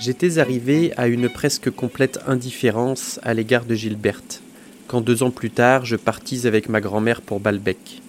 J'étais 0.00 0.38
arrivé 0.38 0.94
à 0.96 1.08
une 1.08 1.28
presque 1.28 1.68
complète 1.68 2.20
indifférence 2.26 3.20
à 3.22 3.34
l'égard 3.34 3.66
de 3.66 3.74
Gilberte, 3.74 4.40
quand 4.86 5.02
deux 5.02 5.22
ans 5.22 5.30
plus 5.30 5.50
tard 5.50 5.84
je 5.84 5.96
partis 5.96 6.46
avec 6.46 6.70
ma 6.70 6.80
grand-mère 6.80 7.20
pour 7.20 7.38
Balbec. 7.38 8.00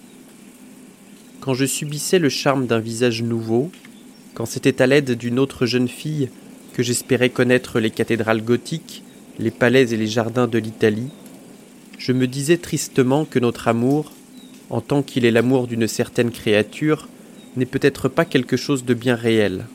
Quand 1.40 1.52
je 1.52 1.66
subissais 1.66 2.18
le 2.18 2.30
charme 2.30 2.66
d'un 2.66 2.78
visage 2.78 3.22
nouveau, 3.22 3.70
quand 4.32 4.46
c'était 4.46 4.80
à 4.80 4.86
l'aide 4.86 5.18
d'une 5.18 5.38
autre 5.38 5.66
jeune 5.66 5.86
fille 5.86 6.30
que 6.72 6.82
j'espérais 6.82 7.28
connaître 7.28 7.78
les 7.78 7.90
cathédrales 7.90 8.42
gothiques, 8.42 9.02
les 9.38 9.50
palais 9.50 9.92
et 9.92 9.98
les 9.98 10.06
jardins 10.06 10.46
de 10.46 10.56
l'Italie, 10.56 11.10
je 11.98 12.12
me 12.12 12.26
disais 12.26 12.56
tristement 12.56 13.26
que 13.26 13.38
notre 13.38 13.68
amour, 13.68 14.12
en 14.70 14.80
tant 14.80 15.02
qu'il 15.02 15.26
est 15.26 15.30
l'amour 15.30 15.66
d'une 15.66 15.88
certaine 15.88 16.30
créature, 16.30 17.10
n'est 17.54 17.66
peut-être 17.66 18.08
pas 18.08 18.24
quelque 18.24 18.56
chose 18.56 18.86
de 18.86 18.94
bien 18.94 19.14
réel. 19.14 19.66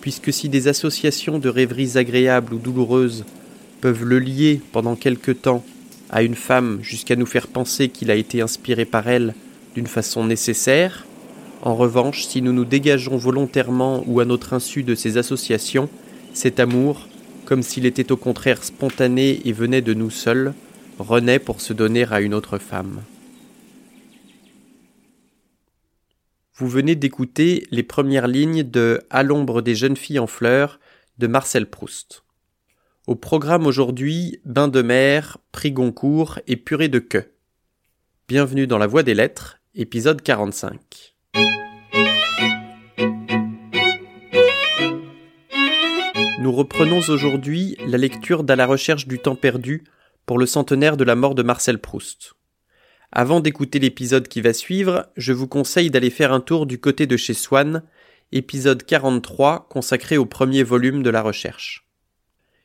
Puisque 0.00 0.32
si 0.32 0.48
des 0.48 0.68
associations 0.68 1.38
de 1.38 1.48
rêveries 1.48 1.98
agréables 1.98 2.54
ou 2.54 2.58
douloureuses 2.58 3.24
peuvent 3.80 4.04
le 4.04 4.18
lier 4.18 4.60
pendant 4.72 4.96
quelque 4.96 5.32
temps 5.32 5.64
à 6.10 6.22
une 6.22 6.34
femme 6.34 6.80
jusqu'à 6.82 7.16
nous 7.16 7.26
faire 7.26 7.46
penser 7.46 7.88
qu'il 7.88 8.10
a 8.10 8.14
été 8.14 8.40
inspiré 8.40 8.84
par 8.84 9.08
elle 9.08 9.34
d'une 9.74 9.86
façon 9.86 10.24
nécessaire, 10.24 11.06
en 11.62 11.76
revanche, 11.76 12.24
si 12.24 12.40
nous 12.40 12.52
nous 12.52 12.64
dégageons 12.64 13.18
volontairement 13.18 14.02
ou 14.06 14.20
à 14.20 14.24
notre 14.24 14.54
insu 14.54 14.82
de 14.82 14.94
ces 14.94 15.18
associations, 15.18 15.90
cet 16.32 16.58
amour, 16.58 17.06
comme 17.44 17.62
s'il 17.62 17.84
était 17.84 18.12
au 18.12 18.16
contraire 18.16 18.64
spontané 18.64 19.42
et 19.44 19.52
venait 19.52 19.82
de 19.82 19.92
nous 19.92 20.10
seuls, 20.10 20.54
renaît 20.98 21.38
pour 21.38 21.60
se 21.60 21.74
donner 21.74 22.06
à 22.10 22.20
une 22.20 22.32
autre 22.32 22.58
femme. 22.58 23.00
Vous 26.60 26.68
venez 26.68 26.94
d'écouter 26.94 27.66
les 27.70 27.82
premières 27.82 28.28
lignes 28.28 28.64
de 28.64 29.00
À 29.08 29.22
l'ombre 29.22 29.62
des 29.62 29.74
jeunes 29.74 29.96
filles 29.96 30.18
en 30.18 30.26
fleurs 30.26 30.78
de 31.16 31.26
Marcel 31.26 31.64
Proust. 31.64 32.22
Au 33.06 33.14
programme 33.14 33.66
aujourd'hui, 33.66 34.42
bain 34.44 34.68
de 34.68 34.82
mer, 34.82 35.38
prix 35.52 35.72
Goncourt 35.72 36.38
et 36.46 36.56
purée 36.56 36.88
de 36.88 36.98
queue. 36.98 37.32
Bienvenue 38.28 38.66
dans 38.66 38.76
la 38.76 38.86
Voie 38.86 39.02
des 39.02 39.14
Lettres, 39.14 39.56
épisode 39.74 40.20
45. 40.20 41.16
Nous 46.40 46.52
reprenons 46.52 47.00
aujourd'hui 47.08 47.78
la 47.86 47.96
lecture 47.96 48.44
d'À 48.44 48.56
la 48.56 48.66
recherche 48.66 49.08
du 49.08 49.18
temps 49.18 49.34
perdu 49.34 49.84
pour 50.26 50.36
le 50.36 50.44
centenaire 50.44 50.98
de 50.98 51.04
la 51.04 51.14
mort 51.14 51.34
de 51.34 51.42
Marcel 51.42 51.78
Proust. 51.78 52.34
Avant 53.12 53.40
d'écouter 53.40 53.80
l'épisode 53.80 54.28
qui 54.28 54.40
va 54.40 54.52
suivre, 54.52 55.08
je 55.16 55.32
vous 55.32 55.48
conseille 55.48 55.90
d'aller 55.90 56.10
faire 56.10 56.32
un 56.32 56.38
tour 56.38 56.64
du 56.64 56.78
côté 56.78 57.08
de 57.08 57.16
chez 57.16 57.34
Swann, 57.34 57.82
épisode 58.30 58.84
43 58.84 59.66
consacré 59.68 60.16
au 60.16 60.26
premier 60.26 60.62
volume 60.62 61.02
de 61.02 61.10
la 61.10 61.20
recherche. 61.20 61.88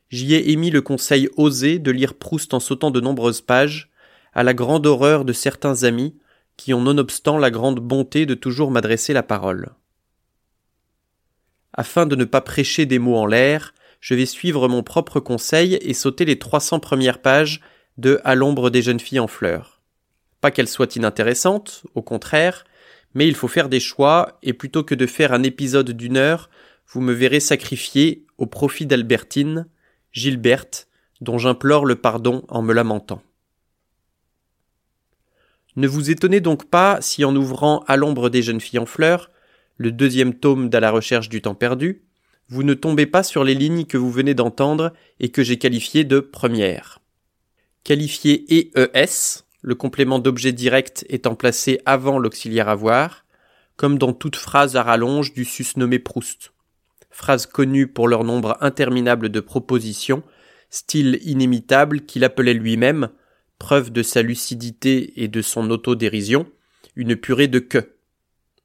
J'y 0.10 0.36
ai 0.36 0.52
émis 0.52 0.70
le 0.70 0.84
conseil 0.84 1.30
osé 1.36 1.80
de 1.80 1.90
lire 1.90 2.14
Proust 2.14 2.54
en 2.54 2.60
sautant 2.60 2.92
de 2.92 3.02
nombreuses 3.02 3.42
pages, 3.42 3.90
à 4.34 4.44
la 4.44 4.54
grande 4.54 4.86
horreur 4.86 5.26
de 5.26 5.34
certains 5.34 5.84
amis 5.84 6.16
qui 6.58 6.76
ont 6.76 6.82
nonobstant 6.82 7.40
la 7.40 7.50
grande 7.50 7.80
bonté 7.80 8.28
de 8.28 8.36
toujours 8.36 8.70
m'adresser 8.70 9.14
la 9.14 9.24
parole. 9.24 9.72
Afin 11.74 12.06
de 12.06 12.16
ne 12.16 12.24
pas 12.24 12.42
prêcher 12.42 12.86
des 12.86 13.00
mots 13.00 13.18
en 13.18 13.26
l'air, 13.26 13.74
je 14.00 14.14
vais 14.14 14.28
suivre 14.28 14.68
mon 14.68 14.84
propre 14.84 15.20
conseil 15.20 15.80
et 15.82 15.96
sauter 15.96 16.24
les 16.24 16.38
300 16.38 16.80
premières 16.80 17.22
pages 17.24 17.62
de 17.98 18.22
À 18.24 18.36
l'ombre 18.36 18.70
des 18.70 18.84
jeunes 18.84 19.00
filles 19.00 19.20
en 19.20 19.28
fleurs. 19.28 19.75
Pas 20.46 20.52
qu'elles 20.52 20.68
soient 20.68 20.96
inintéressantes, 20.96 21.88
au 21.96 22.04
contraire, 22.04 22.66
mais 23.16 23.28
il 23.28 23.34
faut 23.34 23.48
faire 23.48 23.68
des 23.68 23.80
choix, 23.80 24.38
et 24.44 24.54
plutôt 24.54 24.84
que 24.84 24.94
de 24.94 25.08
faire 25.08 25.34
un 25.34 25.42
épisode 25.42 25.90
d'une 25.90 26.18
heure, 26.18 26.52
vous 26.88 27.02
me 27.02 27.14
verrez 27.14 27.40
sacrifier, 27.40 28.28
au 28.38 28.46
profit 28.46 28.86
d'Albertine, 28.86 29.66
Gilberte, 30.12 30.88
dont 31.20 31.40
j'implore 31.40 31.88
le 31.88 31.96
pardon 31.96 32.46
en 32.48 32.62
me 32.62 32.74
lamentant. 32.76 33.24
Ne 35.78 35.88
vous 35.88 36.12
étonnez 36.12 36.42
donc 36.42 36.70
pas 36.70 37.00
si 37.02 37.26
en 37.26 37.36
ouvrant 37.36 37.84
À 37.88 37.98
l'ombre 37.98 38.30
des 38.30 38.44
jeunes 38.44 38.62
filles 38.62 38.78
en 38.78 38.86
fleurs, 38.86 39.32
le 39.78 39.92
deuxième 39.92 40.36
tome 40.36 40.70
d'À 40.70 40.80
la 40.80 40.92
recherche 40.92 41.28
du 41.28 41.42
temps 41.42 41.56
perdu, 41.56 42.04
vous 42.50 42.62
ne 42.62 42.76
tombez 42.76 43.08
pas 43.08 43.24
sur 43.24 43.44
les 43.44 43.56
lignes 43.56 43.86
que 43.86 43.98
vous 43.98 44.12
venez 44.12 44.36
d'entendre 44.36 44.94
et 45.20 45.30
que 45.30 45.42
j'ai 45.42 45.58
qualifiées 45.58 46.04
de 46.04 46.20
premières. 46.20 47.00
Qualifié 47.84 48.46
EES, 48.54 49.45
le 49.66 49.74
complément 49.74 50.20
d'objet 50.20 50.52
direct 50.52 51.08
étant 51.10 51.34
placé 51.34 51.82
avant 51.88 52.20
l'auxiliaire 52.20 52.70
avoir, 52.70 53.26
comme 53.78 53.98
dans 53.98 54.14
toute 54.14 54.36
phrase 54.36 54.76
à 54.76 54.84
rallonge 54.84 55.34
du 55.34 55.44
susnommé 55.44 55.98
Proust. 55.98 56.54
Phrase 57.10 57.48
connue 57.48 57.88
pour 57.88 58.08
leur 58.08 58.24
nombre 58.24 58.60
interminable 58.62 59.30
de 59.30 59.40
propositions, 59.40 60.22
style 60.70 61.18
inimitable 61.24 62.02
qu'il 62.02 62.24
appelait 62.24 62.54
lui-même, 62.54 63.10
preuve 63.58 63.92
de 63.92 64.04
sa 64.04 64.22
lucidité 64.22 65.24
et 65.24 65.28
de 65.28 65.42
son 65.42 65.72
autodérision, 65.72 66.46
une 66.96 67.16
purée 67.16 67.48
de 67.48 67.58
que, 67.58 67.96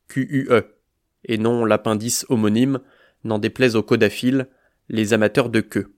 QUE, 0.09 0.50
et 1.25 1.38
non 1.38 1.65
l'appendice 1.65 2.27
homonyme, 2.28 2.78
n'en 3.25 3.38
déplaise 3.38 3.75
aux 3.75 3.82
codaphiles, 3.82 4.49
les 4.91 5.15
amateurs 5.15 5.49
de 5.49 5.62
queue. 5.62 5.94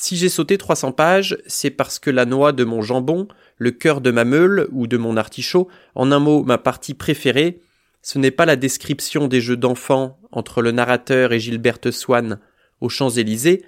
Si 0.00 0.16
j'ai 0.16 0.28
sauté 0.28 0.58
300 0.58 0.92
pages, 0.92 1.36
c'est 1.48 1.72
parce 1.72 1.98
que 1.98 2.08
la 2.08 2.24
noix 2.24 2.52
de 2.52 2.62
mon 2.62 2.82
jambon, 2.82 3.26
le 3.56 3.72
cœur 3.72 4.00
de 4.00 4.12
ma 4.12 4.24
meule 4.24 4.68
ou 4.70 4.86
de 4.86 4.96
mon 4.96 5.16
artichaut, 5.16 5.66
en 5.96 6.12
un 6.12 6.20
mot 6.20 6.44
ma 6.44 6.56
partie 6.56 6.94
préférée, 6.94 7.60
ce 8.00 8.20
n'est 8.20 8.30
pas 8.30 8.46
la 8.46 8.54
description 8.54 9.26
des 9.26 9.40
jeux 9.40 9.56
d'enfants 9.56 10.20
entre 10.30 10.62
le 10.62 10.70
narrateur 10.70 11.32
et 11.32 11.40
Gilberte 11.40 11.90
Swann 11.90 12.38
aux 12.80 12.88
Champs-Élysées, 12.88 13.64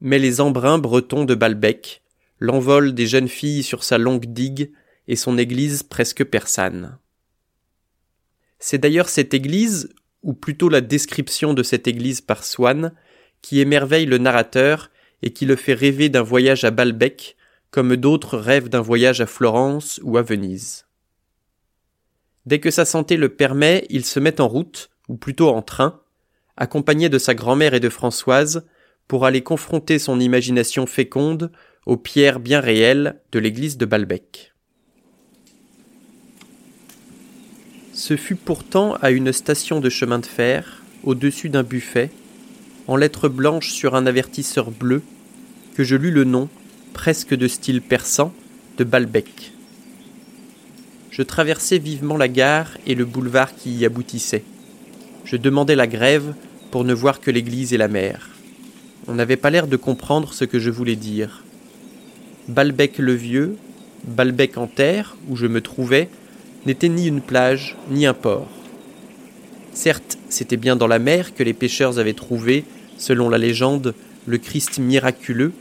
mais 0.00 0.18
les 0.18 0.40
embruns 0.40 0.78
bretons 0.78 1.24
de 1.24 1.36
Balbec, 1.36 2.02
l'envol 2.40 2.92
des 2.92 3.06
jeunes 3.06 3.28
filles 3.28 3.62
sur 3.62 3.84
sa 3.84 3.98
longue 3.98 4.26
digue 4.26 4.72
et 5.06 5.14
son 5.14 5.38
église 5.38 5.84
presque 5.84 6.24
persane. 6.24 6.98
C'est 8.58 8.78
d'ailleurs 8.78 9.10
cette 9.10 9.32
église 9.32 9.94
ou 10.24 10.32
plutôt 10.32 10.70
la 10.70 10.80
description 10.80 11.54
de 11.54 11.62
cette 11.62 11.86
église 11.86 12.20
par 12.20 12.42
Swann, 12.42 12.92
qui 13.42 13.60
émerveille 13.60 14.06
le 14.06 14.18
narrateur 14.18 14.90
et 15.22 15.32
qui 15.32 15.46
le 15.46 15.56
fait 15.56 15.74
rêver 15.74 16.08
d'un 16.08 16.22
voyage 16.22 16.64
à 16.64 16.70
Balbec, 16.70 17.36
comme 17.70 17.96
d'autres 17.96 18.38
rêvent 18.38 18.68
d'un 18.68 18.80
voyage 18.80 19.20
à 19.20 19.26
Florence 19.26 20.00
ou 20.02 20.16
à 20.16 20.22
Venise. 20.22 20.86
Dès 22.46 22.60
que 22.60 22.70
sa 22.70 22.84
santé 22.84 23.16
le 23.16 23.28
permet, 23.28 23.86
il 23.90 24.04
se 24.04 24.20
met 24.20 24.40
en 24.40 24.48
route, 24.48 24.90
ou 25.08 25.16
plutôt 25.16 25.48
en 25.48 25.62
train, 25.62 26.00
accompagné 26.56 27.08
de 27.08 27.18
sa 27.18 27.34
grand-mère 27.34 27.74
et 27.74 27.80
de 27.80 27.88
Françoise, 27.88 28.66
pour 29.06 29.26
aller 29.26 29.42
confronter 29.42 29.98
son 29.98 30.20
imagination 30.20 30.86
féconde 30.86 31.50
aux 31.86 31.96
pierres 31.96 32.40
bien 32.40 32.60
réelles 32.60 33.20
de 33.32 33.38
l'église 33.38 33.78
de 33.78 33.86
Balbec. 33.86 34.52
Ce 37.92 38.16
fut 38.16 38.36
pourtant 38.36 38.94
à 38.96 39.10
une 39.10 39.32
station 39.32 39.80
de 39.80 39.88
chemin 39.88 40.18
de 40.18 40.26
fer, 40.26 40.82
au-dessus 41.02 41.48
d'un 41.48 41.62
buffet, 41.64 42.10
en 42.88 42.96
lettres 42.96 43.28
blanches 43.28 43.70
sur 43.70 43.94
un 43.94 44.06
avertisseur 44.06 44.70
bleu, 44.70 45.02
que 45.76 45.84
je 45.84 45.94
lus 45.94 46.10
le 46.10 46.24
nom, 46.24 46.48
presque 46.94 47.34
de 47.34 47.46
style 47.46 47.82
persan, 47.82 48.32
de 48.78 48.84
Balbec. 48.84 49.52
Je 51.10 51.22
traversais 51.22 51.78
vivement 51.78 52.16
la 52.16 52.28
gare 52.28 52.78
et 52.86 52.94
le 52.94 53.04
boulevard 53.04 53.54
qui 53.54 53.72
y 53.74 53.84
aboutissait. 53.84 54.42
Je 55.24 55.36
demandais 55.36 55.76
la 55.76 55.86
grève 55.86 56.34
pour 56.70 56.84
ne 56.84 56.94
voir 56.94 57.20
que 57.20 57.30
l'église 57.30 57.74
et 57.74 57.76
la 57.76 57.88
mer. 57.88 58.30
On 59.06 59.14
n'avait 59.14 59.36
pas 59.36 59.50
l'air 59.50 59.66
de 59.66 59.76
comprendre 59.76 60.32
ce 60.32 60.44
que 60.44 60.58
je 60.58 60.70
voulais 60.70 60.96
dire. 60.96 61.44
Balbec 62.48 62.98
le 62.98 63.12
vieux, 63.12 63.56
Balbec 64.04 64.56
en 64.56 64.66
terre, 64.66 65.16
où 65.28 65.36
je 65.36 65.46
me 65.46 65.60
trouvais, 65.60 66.08
n'était 66.66 66.88
ni 66.88 67.06
une 67.06 67.20
plage, 67.20 67.76
ni 67.90 68.06
un 68.06 68.14
port. 68.14 68.48
Certes, 69.74 70.18
c'était 70.28 70.56
bien 70.56 70.76
dans 70.76 70.86
la 70.86 70.98
mer 70.98 71.34
que 71.34 71.42
les 71.42 71.52
pêcheurs 71.52 71.98
avaient 71.98 72.14
trouvé, 72.14 72.64
selon 72.98 73.28
la 73.28 73.38
légende, 73.38 73.94
le 74.26 74.38
Christ 74.38 74.78
miraculeux, 74.78 75.52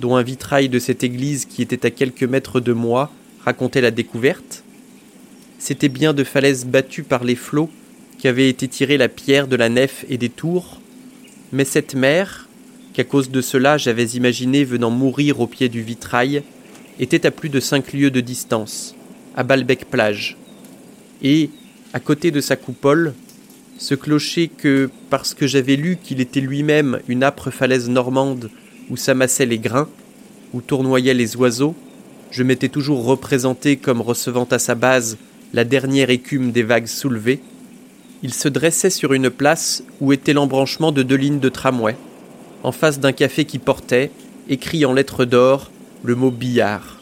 dont 0.00 0.16
un 0.16 0.22
vitrail 0.22 0.68
de 0.68 0.78
cette 0.78 1.04
église 1.04 1.46
qui 1.46 1.62
était 1.62 1.86
à 1.86 1.90
quelques 1.90 2.24
mètres 2.24 2.60
de 2.60 2.72
moi 2.72 3.10
racontait 3.44 3.80
la 3.80 3.90
découverte. 3.90 4.64
C'était 5.58 5.88
bien 5.88 6.12
de 6.12 6.24
falaises 6.24 6.66
battues 6.66 7.02
par 7.02 7.24
les 7.24 7.36
flots 7.36 7.70
qu'avait 8.18 8.48
été 8.48 8.68
tirée 8.68 8.98
la 8.98 9.08
pierre 9.08 9.48
de 9.48 9.56
la 9.56 9.68
nef 9.68 10.04
et 10.08 10.18
des 10.18 10.28
tours, 10.28 10.80
mais 11.52 11.64
cette 11.64 11.94
mer, 11.94 12.48
qu'à 12.92 13.04
cause 13.04 13.30
de 13.30 13.40
cela 13.40 13.78
j'avais 13.78 14.04
imaginé 14.04 14.64
venant 14.64 14.90
mourir 14.90 15.40
au 15.40 15.46
pied 15.46 15.68
du 15.68 15.82
vitrail, 15.82 16.42
était 16.98 17.24
à 17.26 17.30
plus 17.30 17.48
de 17.48 17.60
cinq 17.60 17.92
lieues 17.92 18.10
de 18.10 18.20
distance, 18.20 18.94
à 19.36 19.42
Balbec 19.42 19.86
plage 19.86 20.36
et, 21.22 21.50
à 21.92 22.00
côté 22.00 22.30
de 22.30 22.40
sa 22.40 22.56
coupole, 22.56 23.14
ce 23.80 23.94
clocher 23.94 24.48
que, 24.48 24.90
parce 25.08 25.32
que 25.32 25.46
j'avais 25.46 25.76
lu 25.76 25.96
qu'il 26.02 26.20
était 26.20 26.42
lui-même 26.42 27.00
une 27.08 27.24
âpre 27.24 27.50
falaise 27.50 27.88
normande 27.88 28.50
où 28.90 28.96
s'amassaient 28.98 29.46
les 29.46 29.58
grains, 29.58 29.88
où 30.52 30.60
tournoyaient 30.60 31.14
les 31.14 31.34
oiseaux, 31.36 31.74
je 32.30 32.42
m'étais 32.42 32.68
toujours 32.68 33.04
représenté 33.04 33.76
comme 33.76 34.02
recevant 34.02 34.46
à 34.50 34.58
sa 34.58 34.74
base 34.74 35.16
la 35.54 35.64
dernière 35.64 36.10
écume 36.10 36.52
des 36.52 36.62
vagues 36.62 36.86
soulevées, 36.86 37.40
Il 38.22 38.34
se 38.34 38.48
dressait 38.48 38.90
sur 38.90 39.14
une 39.14 39.30
place 39.30 39.82
où 40.02 40.12
était 40.12 40.34
l'embranchement 40.34 40.92
de 40.92 41.02
deux 41.02 41.16
lignes 41.16 41.40
de 41.40 41.48
tramway, 41.48 41.96
en 42.62 42.72
face 42.72 43.00
d'un 43.00 43.12
café 43.12 43.46
qui 43.46 43.58
portait, 43.58 44.10
écrit 44.50 44.84
en 44.84 44.92
lettres 44.92 45.24
d'or, 45.24 45.70
le 46.04 46.14
mot 46.14 46.30
billard. 46.30 47.00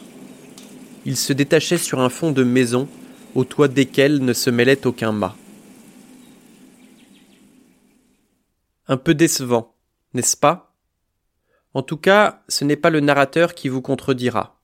Il 1.05 1.17
se 1.17 1.33
détachait 1.33 1.77
sur 1.77 1.99
un 1.99 2.07
fond 2.07 2.31
de 2.31 2.45
maison, 2.45 2.87
au 3.35 3.43
toit 3.43 3.67
desquelles 3.67 4.23
ne 4.23 4.31
se 4.31 4.49
mêlait 4.49 4.87
aucun 4.87 5.11
mât. 5.11 5.35
Un 8.91 8.97
peu 8.97 9.13
décevant, 9.13 9.75
n'est-ce 10.15 10.35
pas? 10.35 10.75
En 11.75 11.83
tout 11.83 11.97
cas, 11.97 12.43
ce 12.47 12.65
n'est 12.65 12.75
pas 12.75 12.89
le 12.89 13.01
narrateur 13.01 13.53
qui 13.53 13.69
vous 13.69 13.83
contredira. 13.83 14.59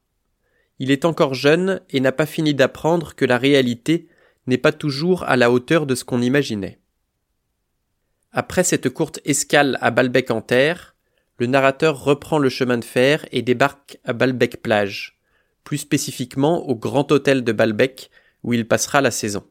Il 0.79 0.89
est 0.89 1.05
encore 1.05 1.35
jeune 1.35 1.81
et 1.91 1.99
n'a 1.99 2.11
pas 2.11 2.25
fini 2.25 2.55
d'apprendre 2.55 3.13
que 3.13 3.23
la 3.23 3.37
réalité 3.37 4.09
n'est 4.47 4.57
pas 4.57 4.71
toujours 4.71 5.21
à 5.25 5.37
la 5.37 5.51
hauteur 5.51 5.85
de 5.85 5.93
ce 5.93 6.03
qu'on 6.03 6.23
imaginait. 6.23 6.79
Après 8.31 8.63
cette 8.63 8.89
courte 8.89 9.19
escale 9.25 9.77
à 9.79 9.91
Balbec 9.91 10.31
en 10.31 10.41
terre, 10.41 10.95
le 11.37 11.45
narrateur 11.45 12.03
reprend 12.03 12.39
le 12.39 12.49
chemin 12.49 12.79
de 12.79 12.83
fer 12.83 13.27
et 13.31 13.43
débarque 13.43 13.99
à 14.05 14.13
Balbec 14.13 14.63
plage, 14.63 15.19
plus 15.63 15.77
spécifiquement 15.77 16.67
au 16.67 16.73
grand 16.73 17.11
hôtel 17.11 17.43
de 17.43 17.51
Balbec 17.51 18.09
où 18.41 18.53
il 18.53 18.67
passera 18.67 19.01
la 19.01 19.11
saison. 19.11 19.45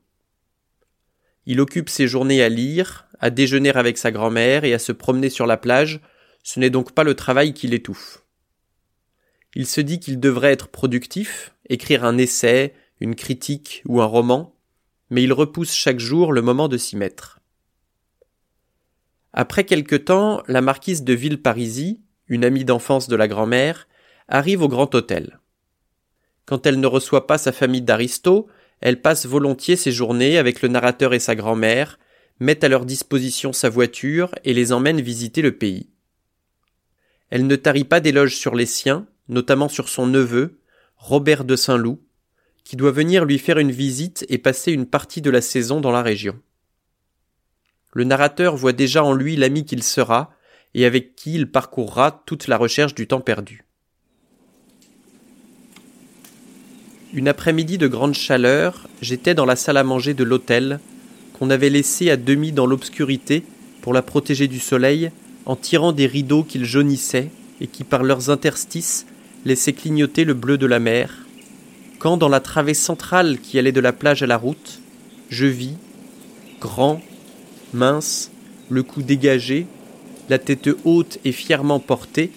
Il 1.46 1.60
occupe 1.60 1.90
ses 1.90 2.08
journées 2.08 2.42
à 2.42 2.48
lire, 2.48 3.03
à 3.20 3.30
déjeuner 3.30 3.70
avec 3.70 3.98
sa 3.98 4.10
grand-mère 4.10 4.64
et 4.64 4.74
à 4.74 4.78
se 4.78 4.92
promener 4.92 5.30
sur 5.30 5.46
la 5.46 5.56
plage, 5.56 6.00
ce 6.42 6.60
n'est 6.60 6.70
donc 6.70 6.92
pas 6.92 7.04
le 7.04 7.14
travail 7.14 7.54
qui 7.54 7.66
l'étouffe. 7.66 8.24
Il 9.54 9.66
se 9.66 9.80
dit 9.80 10.00
qu'il 10.00 10.20
devrait 10.20 10.52
être 10.52 10.68
productif, 10.68 11.54
écrire 11.68 12.04
un 12.04 12.18
essai, 12.18 12.74
une 13.00 13.14
critique 13.14 13.82
ou 13.86 14.00
un 14.00 14.06
roman, 14.06 14.54
mais 15.10 15.22
il 15.22 15.32
repousse 15.32 15.72
chaque 15.72 16.00
jour 16.00 16.32
le 16.32 16.42
moment 16.42 16.68
de 16.68 16.76
s'y 16.76 16.96
mettre. 16.96 17.40
Après 19.32 19.64
quelque 19.64 19.96
temps, 19.96 20.42
la 20.48 20.60
marquise 20.60 21.04
de 21.04 21.12
Villeparisis, 21.12 21.98
une 22.28 22.44
amie 22.44 22.64
d'enfance 22.64 23.08
de 23.08 23.16
la 23.16 23.28
grand-mère, 23.28 23.88
arrive 24.28 24.62
au 24.62 24.68
grand 24.68 24.94
hôtel. 24.94 25.40
Quand 26.46 26.66
elle 26.66 26.80
ne 26.80 26.86
reçoit 26.86 27.26
pas 27.26 27.38
sa 27.38 27.52
famille 27.52 27.82
d'Aristo, 27.82 28.48
elle 28.80 29.00
passe 29.00 29.26
volontiers 29.26 29.76
ses 29.76 29.92
journées 29.92 30.38
avec 30.38 30.62
le 30.62 30.68
narrateur 30.68 31.14
et 31.14 31.18
sa 31.18 31.34
grand-mère, 31.34 31.98
met 32.40 32.64
à 32.64 32.68
leur 32.68 32.84
disposition 32.84 33.52
sa 33.52 33.68
voiture 33.68 34.34
et 34.44 34.54
les 34.54 34.72
emmène 34.72 35.00
visiter 35.00 35.42
le 35.42 35.56
pays. 35.56 35.88
Elle 37.30 37.46
ne 37.46 37.56
tarit 37.56 37.84
pas 37.84 38.00
d'éloges 38.00 38.36
sur 38.36 38.54
les 38.54 38.66
siens, 38.66 39.06
notamment 39.28 39.68
sur 39.68 39.88
son 39.88 40.06
neveu, 40.06 40.58
Robert 40.96 41.44
de 41.44 41.56
Saint-Loup, 41.56 42.00
qui 42.64 42.76
doit 42.76 42.92
venir 42.92 43.24
lui 43.24 43.38
faire 43.38 43.58
une 43.58 43.72
visite 43.72 44.24
et 44.28 44.38
passer 44.38 44.72
une 44.72 44.86
partie 44.86 45.20
de 45.20 45.30
la 45.30 45.40
saison 45.40 45.80
dans 45.80 45.90
la 45.90 46.02
région. 46.02 46.38
Le 47.92 48.04
narrateur 48.04 48.56
voit 48.56 48.72
déjà 48.72 49.04
en 49.04 49.12
lui 49.12 49.36
l'ami 49.36 49.64
qu'il 49.64 49.82
sera, 49.82 50.34
et 50.74 50.84
avec 50.84 51.14
qui 51.14 51.34
il 51.34 51.50
parcourra 51.50 52.22
toute 52.26 52.48
la 52.48 52.56
recherche 52.56 52.94
du 52.94 53.06
temps 53.06 53.20
perdu. 53.20 53.64
Une 57.12 57.28
après-midi 57.28 57.78
de 57.78 57.86
grande 57.86 58.14
chaleur, 58.14 58.88
j'étais 59.00 59.34
dans 59.34 59.44
la 59.44 59.54
salle 59.54 59.76
à 59.76 59.84
manger 59.84 60.14
de 60.14 60.24
l'hôtel, 60.24 60.80
qu'on 61.34 61.50
avait 61.50 61.68
laissée 61.68 62.10
à 62.10 62.16
demi 62.16 62.52
dans 62.52 62.66
l'obscurité 62.66 63.42
pour 63.82 63.92
la 63.92 64.02
protéger 64.02 64.48
du 64.48 64.60
soleil, 64.60 65.10
en 65.44 65.56
tirant 65.56 65.92
des 65.92 66.06
rideaux 66.06 66.42
qu'ils 66.42 66.64
jaunissaient 66.64 67.30
et 67.60 67.66
qui 67.66 67.84
par 67.84 68.02
leurs 68.02 68.30
interstices 68.30 69.04
laissaient 69.44 69.74
clignoter 69.74 70.24
le 70.24 70.32
bleu 70.32 70.56
de 70.56 70.66
la 70.66 70.80
mer, 70.80 71.26
quand 71.98 72.16
dans 72.16 72.28
la 72.28 72.40
travée 72.40 72.74
centrale 72.74 73.38
qui 73.38 73.58
allait 73.58 73.72
de 73.72 73.80
la 73.80 73.92
plage 73.92 74.22
à 74.22 74.26
la 74.26 74.38
route, 74.38 74.80
je 75.28 75.46
vis, 75.46 75.76
grand, 76.60 77.02
mince, 77.74 78.30
le 78.70 78.82
cou 78.82 79.02
dégagé, 79.02 79.66
la 80.30 80.38
tête 80.38 80.70
haute 80.84 81.18
et 81.24 81.32
fièrement 81.32 81.80
portée, 81.80 82.30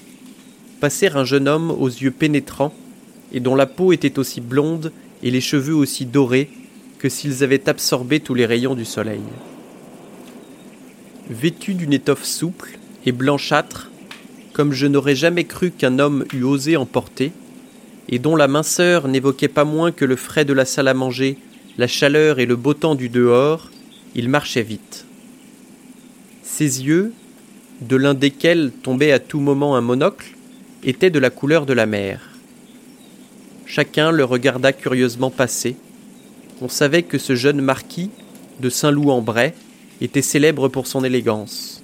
passer 0.81 1.07
un 1.07 1.23
jeune 1.23 1.47
homme 1.47 1.71
aux 1.71 1.88
yeux 1.88 2.11
pénétrants, 2.11 2.73
et 3.31 3.39
dont 3.39 3.55
la 3.55 3.65
peau 3.65 3.94
était 3.94 4.19
aussi 4.19 4.41
blonde 4.41 4.91
et 5.23 5.31
les 5.31 5.41
cheveux 5.41 5.75
aussi 5.75 6.05
dorés 6.05 6.49
que 6.99 7.09
s'ils 7.09 7.44
avaient 7.44 7.69
absorbé 7.69 8.19
tous 8.19 8.33
les 8.33 8.45
rayons 8.45 8.75
du 8.75 8.85
soleil. 8.85 9.21
Vêtu 11.29 11.73
d'une 11.73 11.94
étoffe 11.94 12.23
souple 12.23 12.77
et 13.05 13.11
blanchâtre, 13.11 13.91
comme 14.53 14.73
je 14.73 14.88
n'aurais 14.88 15.15
jamais 15.15 15.44
cru 15.44 15.71
qu'un 15.71 15.99
homme 15.99 16.25
eût 16.33 16.44
osé 16.44 16.77
en 16.77 16.85
porter, 16.85 17.31
et 18.09 18.19
dont 18.19 18.35
la 18.35 18.47
minceur 18.47 19.07
n'évoquait 19.07 19.47
pas 19.47 19.65
moins 19.65 19.91
que 19.91 20.05
le 20.05 20.15
frais 20.15 20.45
de 20.45 20.53
la 20.53 20.65
salle 20.65 20.88
à 20.88 20.94
manger, 20.94 21.38
la 21.77 21.88
chaleur 21.88 22.39
et 22.39 22.45
le 22.45 22.55
beau 22.55 22.73
temps 22.73 22.95
du 22.95 23.09
dehors, 23.09 23.69
il 24.15 24.29
marchait 24.29 24.63
vite. 24.63 25.05
Ses 26.44 26.85
yeux, 26.85 27.13
de 27.81 27.95
l'un 27.95 28.13
desquels 28.13 28.71
tombait 28.81 29.11
à 29.11 29.19
tout 29.19 29.39
moment 29.39 29.75
un 29.75 29.81
monocle, 29.81 30.35
étaient 30.83 31.09
de 31.09 31.19
la 31.19 31.29
couleur 31.29 31.65
de 31.65 31.73
la 31.73 31.85
mer. 31.85 32.21
Chacun 33.65 34.11
le 34.11 34.23
regarda 34.23 34.71
curieusement 34.73 35.29
passer. 35.29 35.75
On 36.59 36.69
savait 36.69 37.04
que 37.04 37.19
ce 37.19 37.36
jeune 37.36 37.62
marquis, 37.62 38.09
de 38.59 38.69
Saint-Loup-en-Bray, 38.69 39.54
était 40.01 40.24
célèbre 40.24 40.69
pour 40.69 40.88
son 40.88 41.04
élégance. 41.04 41.83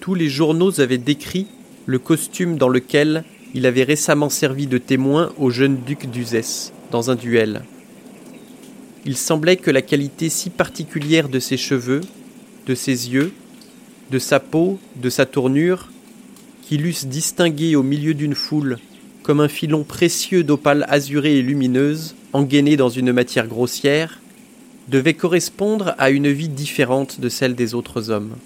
Tous 0.00 0.14
les 0.14 0.28
journaux 0.28 0.80
avaient 0.80 0.98
décrit 0.98 1.46
le 1.86 1.98
costume 1.98 2.56
dans 2.56 2.68
lequel 2.68 3.24
il 3.54 3.66
avait 3.66 3.84
récemment 3.84 4.28
servi 4.28 4.66
de 4.66 4.78
témoin 4.78 5.32
au 5.38 5.50
jeune 5.50 5.76
duc 5.76 6.10
d'Uzès, 6.10 6.72
dans 6.90 7.10
un 7.10 7.14
duel. 7.14 7.62
Il 9.06 9.16
semblait 9.16 9.56
que 9.56 9.70
la 9.70 9.82
qualité 9.82 10.28
si 10.28 10.50
particulière 10.50 11.28
de 11.28 11.38
ses 11.38 11.56
cheveux, 11.56 12.00
de 12.66 12.74
ses 12.74 13.12
yeux, 13.12 13.32
de 14.10 14.18
sa 14.18 14.40
peau, 14.40 14.80
de 14.96 15.10
sa 15.10 15.26
tournure, 15.26 15.90
qui 16.62 16.76
l'eussent 16.76 17.06
distingué 17.06 17.76
au 17.76 17.82
milieu 17.84 18.14
d'une 18.14 18.34
foule 18.34 18.78
comme 19.24 19.40
un 19.40 19.48
filon 19.48 19.84
précieux 19.84 20.44
d'opale 20.44 20.84
azurée 20.88 21.38
et 21.38 21.42
lumineuse, 21.42 22.14
engainé 22.34 22.76
dans 22.76 22.90
une 22.90 23.10
matière 23.10 23.48
grossière, 23.48 24.20
devait 24.88 25.14
correspondre 25.14 25.94
à 25.96 26.10
une 26.10 26.30
vie 26.30 26.50
différente 26.50 27.20
de 27.20 27.30
celle 27.30 27.54
des 27.54 27.74
autres 27.74 28.10
hommes. 28.10 28.36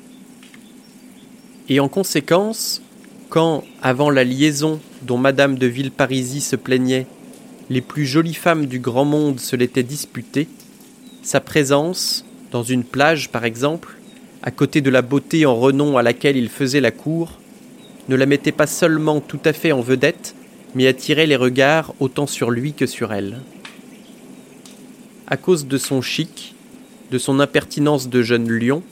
Et 1.69 1.81
en 1.81 1.89
conséquence, 1.89 2.81
quand, 3.29 3.65
avant 3.83 4.09
la 4.09 4.23
liaison 4.23 4.81
dont 5.03 5.19
Madame 5.19 5.59
de 5.59 5.67
Villeparisis 5.67 6.49
se 6.49 6.57
plaignait, 6.57 7.07
les 7.71 7.81
plus 7.81 8.07
jolies 8.07 8.35
femmes 8.35 8.67
du 8.67 8.79
grand 8.79 9.05
monde 9.05 9.41
se 9.41 9.57
l'étaient 9.57 9.83
disputée, 9.83 10.47
sa 11.23 11.41
présence, 11.41 12.25
dans 12.53 12.63
une 12.63 12.85
plage 12.85 13.31
par 13.31 13.45
exemple, 13.45 13.97
à 14.45 14.53
côté 14.53 14.81
de 14.81 14.91
la 14.91 15.03
beauté 15.03 15.45
en 15.45 15.57
renom 15.57 15.99
à 15.99 16.05
laquelle 16.05 16.37
il 16.37 16.49
faisait 16.49 16.81
la 16.81 16.93
cour, 16.93 17.33
ne 18.09 18.15
la 18.15 18.27
mettait 18.27 18.53
pas 18.53 18.69
seulement 18.69 19.21
tout 19.21 19.41
à 19.45 19.53
fait 19.53 19.73
en 19.73 19.81
vedette, 19.81 20.37
mais 20.75 20.87
attirait 20.87 21.27
les 21.27 21.37
regards 21.37 21.95
autant 22.01 22.27
sur 22.27 22.51
lui 22.51 22.73
que 22.73 22.87
sur 22.87 23.13
elle. 23.13 23.41
À 25.27 25.37
cause 25.37 25.67
de 25.67 25.79
son 25.79 26.03
chic, 26.03 26.55
de 27.11 27.19
son 27.19 27.41
impertinence 27.41 28.09
de 28.09 28.23
jeune 28.23 28.51
lion, 28.51 28.83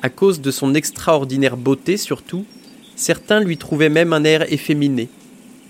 à 0.00 0.08
cause 0.08 0.40
de 0.40 0.50
son 0.50 0.74
extraordinaire 0.74 1.56
beauté 1.56 1.96
surtout, 1.96 2.44
Certains 2.96 3.40
lui 3.40 3.56
trouvaient 3.56 3.88
même 3.88 4.12
un 4.12 4.24
air 4.24 4.52
efféminé, 4.52 5.08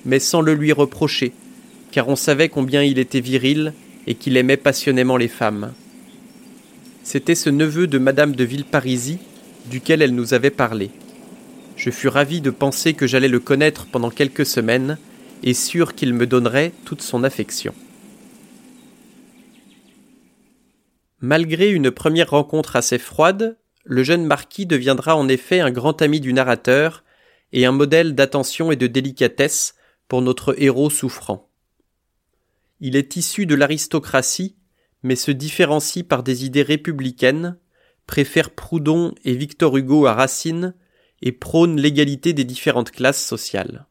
mais 0.05 0.19
sans 0.19 0.43
le 0.43 0.55
lui 0.55 0.73
reprocher, 0.73 1.33
car 1.91 2.09
on 2.09 2.17
savait 2.17 2.49
combien 2.49 2.83
il 2.83 2.99
était 2.99 3.21
viril 3.21 3.73
et 4.07 4.15
qu'il 4.15 4.37
aimait 4.37 4.59
passionnément 4.59 5.17
les 5.17 5.29
femmes. 5.29 5.73
C'était 7.03 7.35
ce 7.35 7.51
neveu 7.51 7.87
de 7.87 7.99
Madame 7.99 8.35
de 8.35 8.45
Villeparisis 8.45 9.19
duquel 9.71 10.03
elle 10.03 10.15
nous 10.15 10.35
avait 10.35 10.51
parlé. 10.51 10.91
Je 11.85 11.91
fus 11.91 12.09
ravi 12.09 12.41
de 12.41 12.49
penser 12.49 12.95
que 12.95 13.07
j'allais 13.07 13.29
le 13.29 13.41
connaître 13.41 13.85
pendant 13.85 14.09
quelques 14.09 14.47
semaines, 14.47 14.97
et 15.43 15.53
sûr 15.53 15.95
qu'il 15.95 16.15
me 16.15 16.27
donnerait 16.27 16.73
toute 16.87 17.03
son 17.03 17.23
affection. 17.25 17.75
Malgré 21.21 21.71
une 21.71 21.91
première 21.91 22.31
rencontre 22.31 22.77
assez 22.77 22.97
froide, 22.97 23.59
le 23.85 24.03
jeune 24.03 24.25
marquis 24.25 24.65
deviendra 24.65 25.15
en 25.15 25.29
effet 25.29 25.61
un 25.61 25.71
grand 25.71 26.01
ami 26.01 26.21
du 26.21 26.33
narrateur 26.33 27.05
et 27.53 27.67
un 27.67 27.73
modèle 27.73 28.15
d'attention 28.15 28.73
et 28.73 28.77
de 28.77 28.87
délicatesse 28.87 29.75
pour 30.09 30.23
notre 30.23 30.55
héros 30.59 30.89
souffrant. 30.89 31.51
Il 32.81 32.97
est 32.97 33.17
issu 33.17 33.45
de 33.45 33.55
l'aristocratie, 33.55 34.57
mais 35.03 35.17
se 35.17 35.33
différencie 35.33 36.03
par 36.03 36.23
des 36.23 36.47
idées 36.47 36.63
républicaines, 36.63 37.59
préfère 38.07 38.49
Proudhon 38.49 39.15
et 39.27 39.35
Victor 39.35 39.77
Hugo 39.77 40.07
à 40.07 40.15
Racine, 40.15 40.73
et 41.25 41.33
prône 41.33 41.81
l'égalité 41.81 42.35
des 42.35 42.45
différentes 42.45 42.91
classes 42.91 43.25
sociales. 43.25 43.87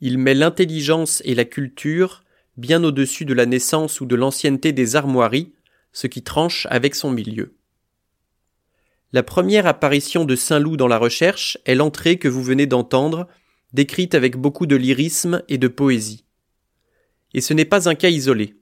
Il 0.00 0.18
met 0.18 0.34
l'intelligence 0.34 1.22
et 1.24 1.36
la 1.36 1.44
culture 1.44 2.24
bien 2.56 2.82
au-dessus 2.82 3.24
de 3.24 3.32
la 3.32 3.46
naissance 3.46 4.00
ou 4.00 4.06
de 4.06 4.16
l'ancienneté 4.16 4.72
des 4.72 4.96
armoiries, 4.96 5.52
ce 5.92 6.08
qui 6.08 6.22
tranche 6.22 6.66
avec 6.68 6.96
son 6.96 7.12
milieu. 7.12 7.54
La 9.12 9.22
première 9.22 9.66
apparition 9.66 10.24
de 10.24 10.34
Saint-Loup 10.34 10.76
dans 10.76 10.88
la 10.88 10.98
recherche 10.98 11.58
est 11.64 11.76
l'entrée 11.76 12.18
que 12.18 12.28
vous 12.28 12.42
venez 12.42 12.66
d'entendre, 12.66 13.28
décrite 13.72 14.16
avec 14.16 14.36
beaucoup 14.36 14.66
de 14.66 14.76
lyrisme 14.76 15.42
et 15.48 15.58
de 15.58 15.68
poésie. 15.68 16.24
Et 17.34 17.40
ce 17.40 17.54
n'est 17.54 17.64
pas 17.64 17.88
un 17.88 17.94
cas 17.94 18.08
isolé. 18.08 18.56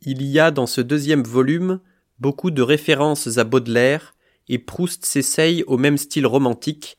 Il 0.00 0.22
y 0.22 0.40
a 0.40 0.50
dans 0.50 0.66
ce 0.66 0.80
deuxième 0.80 1.22
volume 1.22 1.80
beaucoup 2.18 2.50
de 2.50 2.62
références 2.62 3.36
à 3.36 3.44
Baudelaire, 3.44 4.13
et 4.48 4.58
Proust 4.58 5.04
s'essaye 5.04 5.62
au 5.66 5.78
même 5.78 5.98
style 5.98 6.26
romantique, 6.26 6.96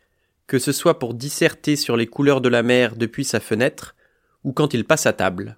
que 0.47 0.59
ce 0.59 0.71
soit 0.71 0.99
pour 0.99 1.13
disserter 1.13 1.75
sur 1.75 1.97
les 1.97 2.07
couleurs 2.07 2.41
de 2.41 2.49
la 2.49 2.63
mer 2.63 2.95
depuis 2.95 3.25
sa 3.25 3.39
fenêtre, 3.39 3.95
ou 4.43 4.51
quand 4.51 4.73
il 4.73 4.85
passe 4.85 5.05
à 5.05 5.13
table. 5.13 5.57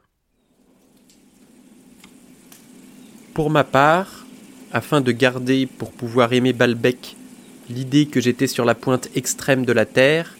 Pour 3.34 3.50
ma 3.50 3.63
part, 3.63 4.25
afin 4.72 5.01
de 5.01 5.12
garder, 5.12 5.65
pour 5.65 5.91
pouvoir 5.91 6.34
aimer 6.34 6.53
Balbec, 6.53 7.15
l'idée 7.70 8.08
que 8.08 8.22
j'étais 8.22 8.48
sur 8.48 8.65
la 8.65 8.75
pointe 8.75 9.10
extrême 9.15 9.65
de 9.65 9.74
la 9.74 9.86
terre, 9.86 10.36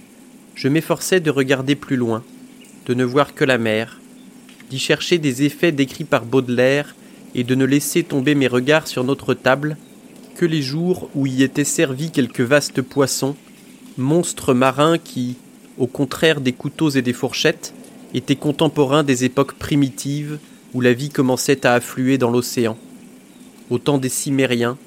je 0.56 0.68
m'efforçais 0.68 1.20
de 1.20 1.30
regarder 1.30 1.76
plus 1.76 1.98
loin, 1.98 2.24
de 2.86 2.94
ne 2.94 3.04
voir 3.04 3.36
que 3.36 3.44
la 3.46 3.58
mer, 3.58 4.00
d'y 4.70 4.80
chercher 4.80 5.18
des 5.18 5.44
effets 5.44 5.72
décrits 5.72 6.04
par 6.04 6.26
Baudelaire 6.26 6.96
et 7.36 7.44
de 7.44 7.56
ne 7.56 7.66
laisser 7.66 8.04
tomber 8.04 8.34
mes 8.34 8.48
regards 8.48 8.88
sur 8.88 9.04
notre 9.04 9.34
table 9.34 9.78
que 10.38 10.46
les 10.46 10.62
jours 10.62 11.10
où 11.16 11.26
y 11.26 11.42
étaient 11.42 11.64
servis 11.64 12.12
quelques 12.12 12.42
vastes 12.42 12.84
poissons, 12.84 13.36
monstres 13.98 14.54
marins 14.54 15.00
qui, 15.00 15.36
au 15.80 15.88
contraire 15.88 16.42
des 16.42 16.54
couteaux 16.54 16.92
et 16.92 17.02
des 17.02 17.12
fourchettes, 17.12 17.74
étaient 18.14 18.36
contemporains 18.36 19.04
des 19.04 19.26
époques 19.26 19.56
primitives 19.56 20.38
où 20.76 20.82
la 20.82 20.94
vie 20.94 21.10
commençait 21.10 21.66
à 21.66 21.74
affluer 21.74 22.20
dans 22.20 22.30
l'océan, 22.30 22.78
au 23.72 23.80
temps 23.80 23.98
des 23.98 24.10
Cimériens, 24.10 24.78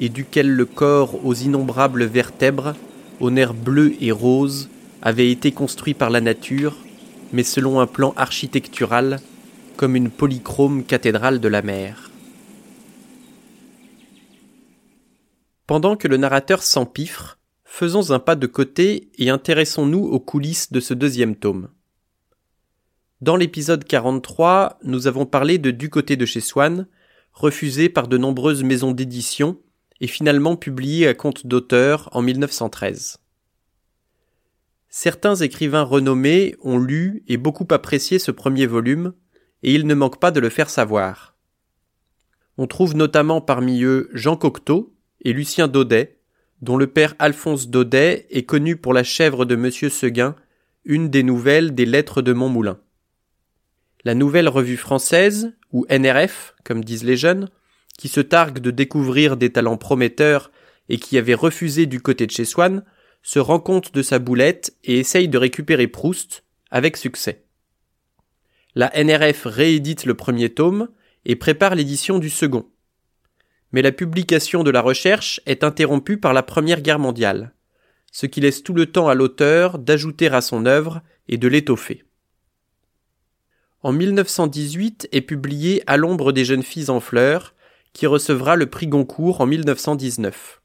et 0.00 0.08
duquel 0.08 0.50
le 0.50 0.64
corps 0.64 1.24
aux 1.24 1.34
innombrables 1.34 2.04
vertèbres, 2.04 2.74
aux 3.20 3.30
nerfs 3.30 3.54
bleus 3.54 3.94
et 4.00 4.10
roses, 4.10 4.68
avait 5.02 5.30
été 5.30 5.52
construit 5.52 5.94
par 5.94 6.10
la 6.10 6.20
nature, 6.20 6.74
mais 7.32 7.44
selon 7.44 7.78
un 7.78 7.86
plan 7.86 8.12
architectural, 8.16 9.20
comme 9.76 9.94
une 9.94 10.10
polychrome 10.10 10.82
cathédrale 10.82 11.38
de 11.38 11.48
la 11.48 11.62
mer. 11.62 12.10
Pendant 15.66 15.96
que 15.96 16.06
le 16.06 16.16
narrateur 16.16 16.62
s'empiffre, 16.62 17.38
faisons 17.64 18.12
un 18.12 18.20
pas 18.20 18.36
de 18.36 18.46
côté 18.46 19.10
et 19.18 19.30
intéressons-nous 19.30 20.04
aux 20.04 20.20
coulisses 20.20 20.70
de 20.70 20.78
ce 20.78 20.94
deuxième 20.94 21.34
tome. 21.34 21.70
Dans 23.20 23.34
l'épisode 23.34 23.82
43, 23.82 24.78
nous 24.84 25.08
avons 25.08 25.26
parlé 25.26 25.58
de 25.58 25.72
Du 25.72 25.90
côté 25.90 26.14
de 26.14 26.24
chez 26.24 26.40
Swann, 26.40 26.86
refusé 27.32 27.88
par 27.88 28.06
de 28.06 28.16
nombreuses 28.16 28.62
maisons 28.62 28.92
d'édition 28.92 29.58
et 30.00 30.06
finalement 30.06 30.54
publié 30.54 31.08
à 31.08 31.14
compte 31.14 31.48
d'auteur 31.48 32.10
en 32.12 32.22
1913. 32.22 33.18
Certains 34.88 35.34
écrivains 35.34 35.82
renommés 35.82 36.54
ont 36.62 36.78
lu 36.78 37.24
et 37.26 37.38
beaucoup 37.38 37.66
apprécié 37.70 38.20
ce 38.20 38.30
premier 38.30 38.66
volume, 38.66 39.14
et 39.64 39.74
il 39.74 39.88
ne 39.88 39.94
manque 39.94 40.20
pas 40.20 40.30
de 40.30 40.38
le 40.38 40.48
faire 40.48 40.70
savoir. 40.70 41.34
On 42.56 42.68
trouve 42.68 42.94
notamment 42.94 43.40
parmi 43.40 43.82
eux 43.82 44.08
Jean 44.12 44.36
Cocteau 44.36 44.95
et 45.22 45.32
Lucien 45.32 45.68
Daudet, 45.68 46.18
dont 46.62 46.76
le 46.76 46.86
père 46.86 47.14
Alphonse 47.18 47.68
Daudet 47.68 48.26
est 48.30 48.44
connu 48.44 48.76
pour 48.76 48.94
la 48.94 49.04
chèvre 49.04 49.44
de 49.44 49.56
Monsieur 49.56 49.88
Seguin, 49.88 50.34
une 50.84 51.10
des 51.10 51.22
nouvelles 51.22 51.74
des 51.74 51.86
lettres 51.86 52.22
de 52.22 52.32
Montmoulin. 52.32 52.78
La 54.04 54.14
nouvelle 54.14 54.48
revue 54.48 54.76
française, 54.76 55.52
ou 55.72 55.84
NRF, 55.90 56.54
comme 56.64 56.84
disent 56.84 57.04
les 57.04 57.16
jeunes, 57.16 57.48
qui 57.98 58.08
se 58.08 58.20
targue 58.20 58.60
de 58.60 58.70
découvrir 58.70 59.36
des 59.36 59.50
talents 59.50 59.76
prometteurs 59.76 60.50
et 60.88 60.98
qui 60.98 61.18
avait 61.18 61.34
refusé 61.34 61.86
du 61.86 62.00
côté 62.00 62.26
de 62.26 62.30
chez 62.30 62.44
Swann, 62.44 62.84
se 63.22 63.38
rend 63.40 63.58
compte 63.58 63.92
de 63.92 64.02
sa 64.02 64.20
boulette 64.20 64.76
et 64.84 65.00
essaye 65.00 65.28
de 65.28 65.38
récupérer 65.38 65.88
Proust, 65.88 66.44
avec 66.70 66.96
succès. 66.96 67.44
La 68.76 68.92
NRF 68.94 69.46
réédite 69.46 70.04
le 70.04 70.14
premier 70.14 70.50
tome 70.50 70.88
et 71.24 71.34
prépare 71.34 71.74
l'édition 71.74 72.18
du 72.18 72.30
second. 72.30 72.68
Mais 73.76 73.82
la 73.82 73.92
publication 73.92 74.62
de 74.62 74.70
la 74.70 74.80
recherche 74.80 75.38
est 75.44 75.62
interrompue 75.62 76.16
par 76.16 76.32
la 76.32 76.42
Première 76.42 76.80
Guerre 76.80 76.98
mondiale, 76.98 77.52
ce 78.10 78.24
qui 78.24 78.40
laisse 78.40 78.62
tout 78.62 78.72
le 78.72 78.86
temps 78.86 79.08
à 79.08 79.14
l'auteur 79.14 79.78
d'ajouter 79.78 80.28
à 80.28 80.40
son 80.40 80.64
œuvre 80.64 81.02
et 81.28 81.36
de 81.36 81.46
l'étoffer. 81.46 82.04
En 83.82 83.92
1918 83.92 85.10
est 85.12 85.20
publié 85.20 85.82
À 85.86 85.98
l'ombre 85.98 86.32
des 86.32 86.46
jeunes 86.46 86.62
filles 86.62 86.88
en 86.88 87.00
fleurs, 87.00 87.54
qui 87.92 88.06
recevra 88.06 88.56
le 88.56 88.64
prix 88.64 88.86
Goncourt 88.86 89.42
en 89.42 89.46
1919. 89.46 90.62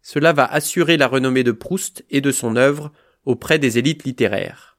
Cela 0.00 0.32
va 0.32 0.46
assurer 0.46 0.96
la 0.96 1.08
renommée 1.08 1.44
de 1.44 1.52
Proust 1.52 2.06
et 2.08 2.22
de 2.22 2.32
son 2.32 2.56
œuvre 2.56 2.90
auprès 3.26 3.58
des 3.58 3.76
élites 3.76 4.04
littéraires. 4.04 4.78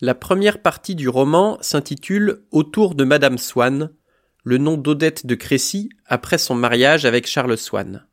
La 0.00 0.14
première 0.14 0.62
partie 0.62 0.94
du 0.94 1.08
roman 1.08 1.58
s'intitule 1.60 2.44
Autour 2.52 2.94
de 2.94 3.02
Madame 3.02 3.36
Swann, 3.36 3.90
le 4.44 4.58
nom 4.58 4.76
d'Odette 4.76 5.24
de 5.24 5.34
Crécy 5.34 5.90
après 6.06 6.38
son 6.38 6.54
mariage 6.54 7.04
avec 7.04 7.26
Charles 7.26 7.56
Swann. 7.56 8.06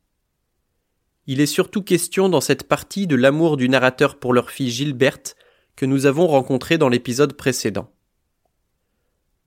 Il 1.26 1.40
est 1.40 1.46
surtout 1.46 1.82
question 1.82 2.28
dans 2.28 2.40
cette 2.40 2.68
partie 2.68 3.06
de 3.06 3.16
l'amour 3.16 3.56
du 3.56 3.68
narrateur 3.68 4.18
pour 4.18 4.32
leur 4.32 4.50
fille 4.50 4.70
Gilberte 4.70 5.36
que 5.76 5.86
nous 5.86 6.06
avons 6.06 6.26
rencontré 6.26 6.78
dans 6.78 6.88
l'épisode 6.88 7.34
précédent. 7.34 7.92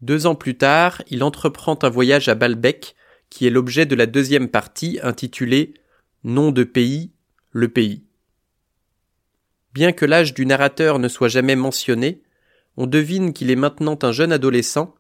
Deux 0.02 0.26
ans 0.26 0.36
plus 0.36 0.58
tard, 0.58 1.02
il 1.08 1.24
entreprend 1.24 1.80
un 1.82 1.90
voyage 1.90 2.28
à 2.28 2.36
Balbec, 2.36 2.96
qui 3.30 3.48
est 3.48 3.50
l'objet 3.50 3.86
de 3.86 3.96
la 3.96 4.06
deuxième 4.06 4.50
partie 4.50 5.00
intitulée 5.02 5.76
Nom 6.26 6.52
de 6.52 6.64
pays, 6.64 7.12
le 7.52 7.70
pays. 7.70 8.04
Bien 9.74 9.92
que 9.92 10.06
l'âge 10.06 10.34
du 10.34 10.46
narrateur 10.46 11.00
ne 11.00 11.08
soit 11.08 11.30
jamais 11.30 11.56
mentionné, 11.56 12.22
on 12.78 12.88
devine 12.88 13.34
qu'il 13.34 13.52
est 13.52 13.56
maintenant 13.56 13.98
un 14.02 14.12
jeune 14.12 14.32
adolescent, 14.32 14.96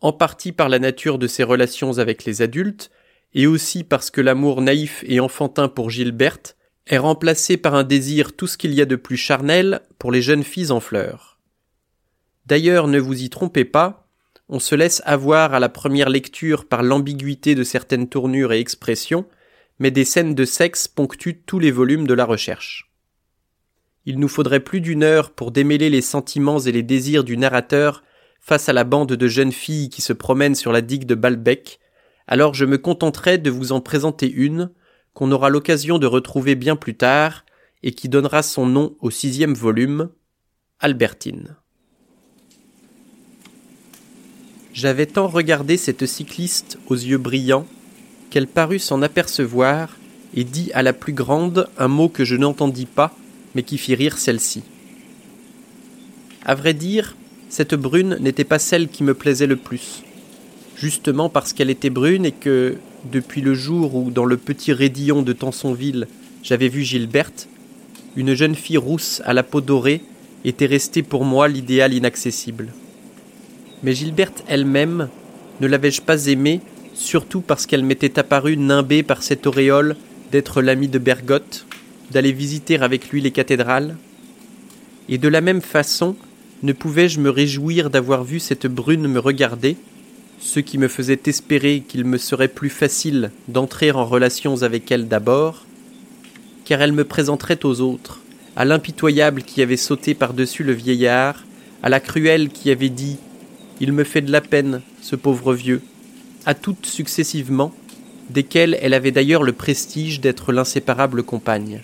en 0.00 0.12
partie 0.12 0.52
par 0.52 0.68
la 0.68 0.78
nature 0.78 1.18
de 1.18 1.26
ses 1.26 1.42
relations 1.42 1.98
avec 1.98 2.24
les 2.24 2.42
adultes, 2.42 2.90
et 3.34 3.46
aussi 3.46 3.84
parce 3.84 4.10
que 4.10 4.20
l'amour 4.20 4.62
naïf 4.62 5.04
et 5.06 5.20
enfantin 5.20 5.68
pour 5.68 5.90
Gilberte 5.90 6.56
est 6.86 6.98
remplacé 6.98 7.56
par 7.56 7.74
un 7.74 7.84
désir 7.84 8.34
tout 8.34 8.46
ce 8.46 8.56
qu'il 8.56 8.72
y 8.72 8.80
a 8.80 8.86
de 8.86 8.96
plus 8.96 9.16
charnel 9.16 9.80
pour 9.98 10.12
les 10.12 10.22
jeunes 10.22 10.44
filles 10.44 10.70
en 10.70 10.80
fleurs. 10.80 11.38
D'ailleurs, 12.46 12.86
ne 12.86 12.98
vous 12.98 13.22
y 13.22 13.28
trompez 13.28 13.64
pas, 13.64 14.08
on 14.48 14.60
se 14.60 14.76
laisse 14.76 15.02
avoir 15.04 15.54
à 15.54 15.60
la 15.60 15.68
première 15.68 16.08
lecture 16.08 16.66
par 16.66 16.82
l'ambiguïté 16.84 17.54
de 17.56 17.64
certaines 17.64 18.08
tournures 18.08 18.52
et 18.52 18.60
expressions, 18.60 19.26
mais 19.80 19.90
des 19.90 20.04
scènes 20.04 20.34
de 20.34 20.44
sexe 20.44 20.86
ponctuent 20.86 21.42
tous 21.44 21.58
les 21.58 21.72
volumes 21.72 22.06
de 22.06 22.14
la 22.14 22.24
recherche. 22.24 22.90
Il 24.04 24.20
nous 24.20 24.28
faudrait 24.28 24.60
plus 24.60 24.80
d'une 24.80 25.02
heure 25.02 25.32
pour 25.32 25.50
démêler 25.50 25.90
les 25.90 26.00
sentiments 26.00 26.60
et 26.60 26.70
les 26.70 26.84
désirs 26.84 27.24
du 27.24 27.36
narrateur 27.36 28.04
face 28.46 28.68
à 28.68 28.72
la 28.72 28.84
bande 28.84 29.12
de 29.12 29.26
jeunes 29.26 29.50
filles 29.50 29.90
qui 29.90 30.02
se 30.02 30.12
promènent 30.12 30.54
sur 30.54 30.70
la 30.70 30.80
digue 30.80 31.04
de 31.04 31.16
Balbec, 31.16 31.80
alors 32.28 32.54
je 32.54 32.64
me 32.64 32.78
contenterai 32.78 33.38
de 33.38 33.50
vous 33.50 33.72
en 33.72 33.80
présenter 33.80 34.30
une, 34.30 34.70
qu'on 35.14 35.32
aura 35.32 35.50
l'occasion 35.50 35.98
de 35.98 36.06
retrouver 36.06 36.54
bien 36.54 36.76
plus 36.76 36.94
tard, 36.94 37.44
et 37.82 37.90
qui 37.90 38.08
donnera 38.08 38.44
son 38.44 38.64
nom 38.64 38.94
au 39.00 39.10
sixième 39.10 39.54
volume, 39.54 40.10
Albertine. 40.78 41.56
J'avais 44.72 45.06
tant 45.06 45.26
regardé 45.26 45.76
cette 45.76 46.06
cycliste 46.06 46.78
aux 46.86 46.94
yeux 46.94 47.18
brillants 47.18 47.66
qu'elle 48.30 48.46
parut 48.46 48.78
s'en 48.78 49.02
apercevoir 49.02 49.96
et 50.34 50.44
dit 50.44 50.70
à 50.72 50.84
la 50.84 50.92
plus 50.92 51.14
grande 51.14 51.68
un 51.78 51.88
mot 51.88 52.08
que 52.08 52.24
je 52.24 52.36
n'entendis 52.36 52.86
pas, 52.86 53.12
mais 53.56 53.64
qui 53.64 53.76
fit 53.76 53.96
rire 53.96 54.18
celle-ci. 54.18 54.62
À 56.44 56.54
vrai 56.54 56.74
dire, 56.74 57.16
cette 57.48 57.74
brune 57.74 58.16
n'était 58.20 58.44
pas 58.44 58.58
celle 58.58 58.88
qui 58.88 59.04
me 59.04 59.14
plaisait 59.14 59.46
le 59.46 59.56
plus, 59.56 60.02
justement 60.76 61.28
parce 61.28 61.52
qu'elle 61.52 61.70
était 61.70 61.90
brune 61.90 62.26
et 62.26 62.32
que, 62.32 62.76
depuis 63.10 63.40
le 63.40 63.54
jour 63.54 63.94
où, 63.94 64.10
dans 64.10 64.24
le 64.24 64.36
petit 64.36 64.72
raidillon 64.72 65.22
de 65.22 65.32
Tansonville, 65.32 66.08
j'avais 66.42 66.68
vu 66.68 66.82
Gilberte, 66.82 67.48
une 68.16 68.34
jeune 68.34 68.54
fille 68.54 68.78
rousse 68.78 69.22
à 69.24 69.34
la 69.34 69.42
peau 69.42 69.60
dorée 69.60 70.02
était 70.44 70.66
restée 70.66 71.02
pour 71.02 71.24
moi 71.24 71.48
l'idéal 71.48 71.92
inaccessible. 71.92 72.72
Mais 73.82 73.92
Gilberte 73.92 74.42
elle-même, 74.48 75.08
ne 75.60 75.66
l'avais-je 75.66 76.02
pas 76.02 76.26
aimée, 76.26 76.60
surtout 76.94 77.40
parce 77.40 77.66
qu'elle 77.66 77.84
m'était 77.84 78.18
apparue 78.18 78.56
nimbée 78.56 79.02
par 79.02 79.22
cette 79.22 79.46
auréole 79.46 79.96
d'être 80.32 80.62
l'amie 80.62 80.88
de 80.88 80.98
Bergotte, 80.98 81.66
d'aller 82.10 82.32
visiter 82.32 82.78
avec 82.80 83.10
lui 83.10 83.20
les 83.20 83.30
cathédrales 83.30 83.96
Et 85.08 85.18
de 85.18 85.28
la 85.28 85.40
même 85.40 85.60
façon, 85.60 86.16
ne 86.62 86.72
pouvais-je 86.72 87.20
me 87.20 87.30
réjouir 87.30 87.90
d'avoir 87.90 88.24
vu 88.24 88.40
cette 88.40 88.66
brune 88.66 89.08
me 89.08 89.18
regarder, 89.18 89.76
ce 90.40 90.60
qui 90.60 90.78
me 90.78 90.88
faisait 90.88 91.20
espérer 91.26 91.82
qu'il 91.86 92.04
me 92.04 92.18
serait 92.18 92.48
plus 92.48 92.70
facile 92.70 93.30
d'entrer 93.48 93.90
en 93.90 94.04
relations 94.04 94.62
avec 94.62 94.90
elle 94.90 95.08
d'abord, 95.08 95.66
car 96.64 96.82
elle 96.82 96.92
me 96.92 97.04
présenterait 97.04 97.64
aux 97.64 97.80
autres, 97.80 98.20
à 98.56 98.64
l'impitoyable 98.64 99.42
qui 99.42 99.62
avait 99.62 99.76
sauté 99.76 100.14
par-dessus 100.14 100.64
le 100.64 100.72
vieillard, 100.72 101.44
à 101.82 101.88
la 101.88 102.00
cruelle 102.00 102.48
qui 102.48 102.70
avait 102.70 102.88
dit 102.88 103.18
il 103.80 103.92
me 103.92 104.04
fait 104.04 104.22
de 104.22 104.32
la 104.32 104.40
peine, 104.40 104.80
ce 105.02 105.16
pauvre 105.16 105.52
vieux, 105.52 105.82
à 106.46 106.54
toutes 106.54 106.86
successivement, 106.86 107.72
desquelles 108.30 108.78
elle 108.80 108.94
avait 108.94 109.10
d'ailleurs 109.10 109.42
le 109.42 109.52
prestige 109.52 110.20
d'être 110.20 110.52
l'inséparable 110.52 111.22
compagne. 111.22 111.82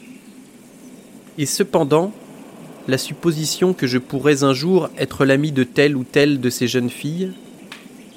Et 1.39 1.47
cependant, 1.47 2.13
la 2.89 2.99
supposition 2.99 3.75
que 3.75 3.87
je 3.87 3.99
pourrais 3.99 4.45
un 4.45 4.55
jour 4.55 4.89
être 4.99 5.25
l'ami 5.25 5.53
de 5.53 5.65
telle 5.65 5.97
ou 5.97 6.05
telle 6.05 6.41
de 6.41 6.51
ces 6.51 6.67
jeunes 6.67 6.91
filles, 6.91 7.33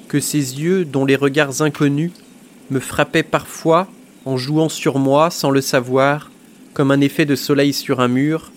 que 0.08 0.20
ces 0.20 0.60
yeux 0.60 0.84
dont 0.84 1.04
les 1.04 1.16
regards 1.16 1.62
inconnus 1.62 2.12
me 2.70 2.80
frappait 2.80 3.22
parfois 3.22 3.88
en 4.24 4.36
jouant 4.36 4.68
sur 4.68 4.98
moi 4.98 5.30
sans 5.30 5.50
le 5.50 5.60
savoir, 5.60 6.30
comme 6.74 6.90
un 6.90 7.00
effet 7.00 7.24
de 7.24 7.36
soleil 7.36 7.72
sur 7.72 8.00
un 8.00 8.08
mur, 8.08 8.50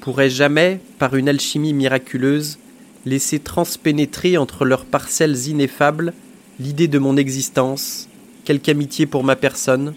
pourrait 0.00 0.30
jamais, 0.30 0.80
par 0.98 1.16
une 1.16 1.28
alchimie 1.28 1.72
miraculeuse, 1.72 2.58
laisser 3.04 3.38
transpénétrer 3.38 4.36
entre 4.36 4.64
leurs 4.64 4.84
parcelles 4.84 5.48
ineffables 5.48 6.12
l'idée 6.60 6.88
de 6.88 6.98
mon 6.98 7.16
existence, 7.16 8.08
quelque 8.44 8.68
amitié 8.68 9.06
pour 9.06 9.24
ma 9.24 9.36
personne, 9.36 9.94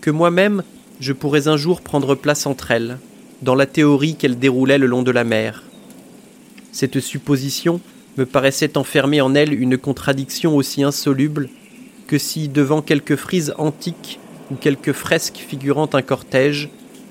que 0.00 0.10
moi-même 0.10 0.62
je 1.00 1.12
pourrais 1.12 1.48
un 1.48 1.56
jour 1.56 1.80
prendre 1.80 2.14
place 2.14 2.46
entre 2.46 2.70
elles, 2.70 2.98
dans 3.42 3.54
la 3.54 3.66
théorie 3.66 4.14
qu'elles 4.14 4.38
déroulaient 4.38 4.78
le 4.78 4.86
long 4.86 5.02
de 5.02 5.10
la 5.10 5.24
mer. 5.24 5.62
Cette 6.70 7.00
supposition 7.00 7.80
me 8.16 8.24
paraissait 8.24 8.78
enfermer 8.78 9.20
en 9.20 9.34
elle 9.34 9.52
une 9.52 9.76
contradiction 9.76 10.56
aussi 10.56 10.82
insoluble 10.82 11.48
que 12.06 12.18
si, 12.18 12.48
devant 12.48 12.82
quelque 12.82 13.16
frise 13.16 13.52
antique 13.58 14.20
ou 14.50 14.54
quelque 14.54 14.92
fresque 14.92 15.36
figurant 15.36 15.88
un 15.92 16.02
cortège, 16.02 16.70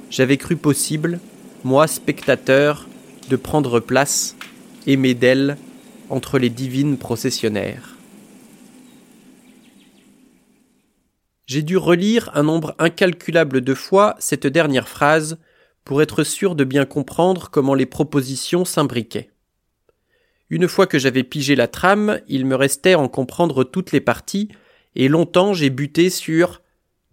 j'avais 0.09 0.37
cru 0.37 0.55
possible, 0.55 1.19
moi 1.63 1.87
spectateur, 1.87 2.87
de 3.29 3.35
prendre 3.35 3.79
place, 3.79 4.35
aimé 4.87 5.13
d'elle, 5.13 5.57
entre 6.09 6.39
les 6.39 6.49
divines 6.49 6.97
processionnaires. 6.97 7.95
J'ai 11.45 11.63
dû 11.63 11.77
relire 11.77 12.31
un 12.33 12.43
nombre 12.43 12.75
incalculable 12.79 13.61
de 13.61 13.73
fois 13.73 14.15
cette 14.19 14.47
dernière 14.47 14.87
phrase 14.87 15.37
pour 15.83 16.01
être 16.01 16.23
sûr 16.23 16.55
de 16.55 16.63
bien 16.63 16.85
comprendre 16.85 17.49
comment 17.49 17.73
les 17.73 17.85
propositions 17.85 18.65
s'imbriquaient. 18.65 19.31
Une 20.49 20.67
fois 20.67 20.85
que 20.85 20.99
j'avais 20.99 21.23
pigé 21.23 21.55
la 21.55 21.67
trame, 21.67 22.19
il 22.27 22.45
me 22.45 22.55
restait 22.55 22.95
en 22.95 23.07
comprendre 23.07 23.63
toutes 23.63 23.91
les 23.91 24.01
parties, 24.01 24.49
et 24.95 25.07
longtemps 25.07 25.53
j'ai 25.53 25.69
buté 25.69 26.09
sur 26.09 26.61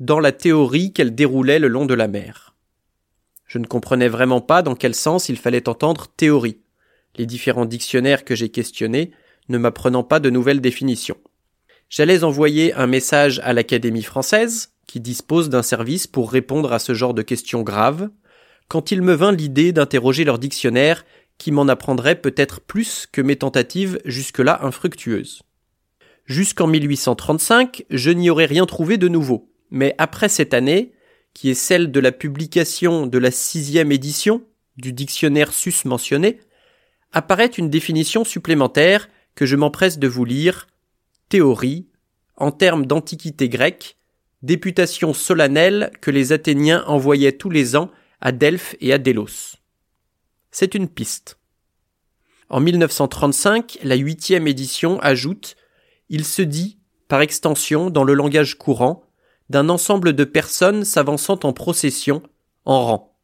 dans 0.00 0.20
la 0.20 0.32
théorie 0.32 0.92
qu'elle 0.92 1.14
déroulait 1.14 1.58
le 1.58 1.68
long 1.68 1.86
de 1.86 1.94
la 1.94 2.08
mer. 2.08 2.54
Je 3.46 3.58
ne 3.58 3.66
comprenais 3.66 4.08
vraiment 4.08 4.40
pas 4.40 4.62
dans 4.62 4.74
quel 4.74 4.94
sens 4.94 5.28
il 5.28 5.38
fallait 5.38 5.68
entendre 5.68 6.08
théorie, 6.16 6.58
les 7.16 7.26
différents 7.26 7.64
dictionnaires 7.64 8.24
que 8.24 8.34
j'ai 8.34 8.48
questionnés 8.48 9.12
ne 9.48 9.58
m'apprenant 9.58 10.04
pas 10.04 10.20
de 10.20 10.30
nouvelles 10.30 10.60
définitions. 10.60 11.16
J'allais 11.88 12.22
envoyer 12.22 12.74
un 12.74 12.86
message 12.86 13.40
à 13.44 13.52
l'Académie 13.52 14.02
française, 14.02 14.74
qui 14.86 15.00
dispose 15.00 15.48
d'un 15.48 15.62
service 15.62 16.06
pour 16.06 16.30
répondre 16.30 16.72
à 16.72 16.78
ce 16.78 16.94
genre 16.94 17.14
de 17.14 17.22
questions 17.22 17.62
graves, 17.62 18.10
quand 18.68 18.90
il 18.90 19.02
me 19.02 19.14
vint 19.14 19.32
l'idée 19.32 19.72
d'interroger 19.72 20.24
leur 20.24 20.38
dictionnaire 20.38 21.04
qui 21.38 21.52
m'en 21.52 21.68
apprendrait 21.68 22.20
peut-être 22.20 22.60
plus 22.60 23.06
que 23.10 23.20
mes 23.20 23.36
tentatives 23.36 23.98
jusque-là 24.04 24.60
infructueuses. 24.62 25.42
Jusqu'en 26.26 26.66
1835, 26.66 27.86
je 27.88 28.10
n'y 28.10 28.28
aurais 28.28 28.44
rien 28.44 28.66
trouvé 28.66 28.98
de 28.98 29.08
nouveau, 29.08 29.50
mais 29.70 29.94
après 29.98 30.28
cette 30.28 30.52
année, 30.52 30.92
qui 31.32 31.48
est 31.48 31.54
celle 31.54 31.90
de 31.90 32.00
la 32.00 32.12
publication 32.12 33.06
de 33.06 33.18
la 33.18 33.30
sixième 33.30 33.92
édition 33.92 34.42
du 34.76 34.92
dictionnaire 34.92 35.52
sus 35.52 35.84
mentionné, 35.84 36.40
apparaît 37.12 37.46
une 37.46 37.70
définition 37.70 38.24
supplémentaire 38.24 39.08
que 39.34 39.46
je 39.46 39.56
m'empresse 39.56 39.98
de 39.98 40.08
vous 40.08 40.24
lire. 40.24 40.66
Théorie, 41.28 41.88
en 42.36 42.50
termes 42.50 42.86
d'antiquité 42.86 43.48
grecque, 43.48 43.96
députation 44.42 45.14
solennelle 45.14 45.90
que 46.00 46.10
les 46.10 46.32
Athéniens 46.32 46.84
envoyaient 46.86 47.32
tous 47.32 47.50
les 47.50 47.76
ans 47.76 47.90
à 48.20 48.32
Delphes 48.32 48.76
et 48.80 48.92
à 48.92 48.98
Délos. 48.98 49.56
C'est 50.50 50.74
une 50.74 50.88
piste. 50.88 51.38
En 52.48 52.60
1935, 52.60 53.78
la 53.82 53.96
huitième 53.96 54.48
édition 54.48 54.98
ajoute 55.00 55.56
Il 56.08 56.24
se 56.24 56.42
dit, 56.42 56.78
par 57.06 57.20
extension, 57.20 57.90
dans 57.90 58.04
le 58.04 58.14
langage 58.14 58.56
courant, 58.56 59.04
d'un 59.50 59.68
ensemble 59.68 60.14
de 60.14 60.24
personnes 60.24 60.84
s'avançant 60.84 61.40
en 61.42 61.52
procession, 61.52 62.22
en 62.64 62.84
rang. 62.84 63.18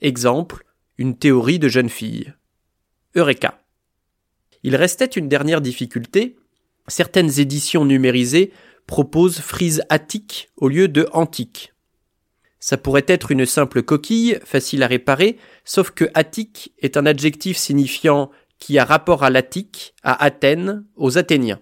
Exemple, 0.00 0.64
une 0.98 1.16
théorie 1.16 1.58
de 1.58 1.68
jeune 1.68 1.88
fille. 1.88 2.32
Eureka. 3.14 3.62
Il 4.62 4.76
restait 4.76 5.06
une 5.06 5.28
dernière 5.28 5.60
difficulté. 5.60 6.36
Certaines 6.88 7.38
éditions 7.40 7.84
numérisées 7.84 8.52
proposent 8.86 9.40
frise 9.40 9.82
attique 9.88 10.50
au 10.56 10.68
lieu 10.68 10.88
de 10.88 11.08
antique. 11.12 11.72
Ça 12.60 12.76
pourrait 12.76 13.04
être 13.06 13.30
une 13.30 13.46
simple 13.46 13.82
coquille, 13.82 14.38
facile 14.44 14.82
à 14.82 14.88
réparer, 14.88 15.38
sauf 15.64 15.90
que 15.90 16.06
attique 16.14 16.72
est 16.78 16.96
un 16.96 17.06
adjectif 17.06 17.56
signifiant 17.56 18.30
qui 18.58 18.78
a 18.78 18.84
rapport 18.84 19.22
à 19.22 19.30
l'Attique, 19.30 19.94
à 20.02 20.22
Athènes, 20.22 20.84
aux 20.96 21.18
Athéniens. 21.18 21.60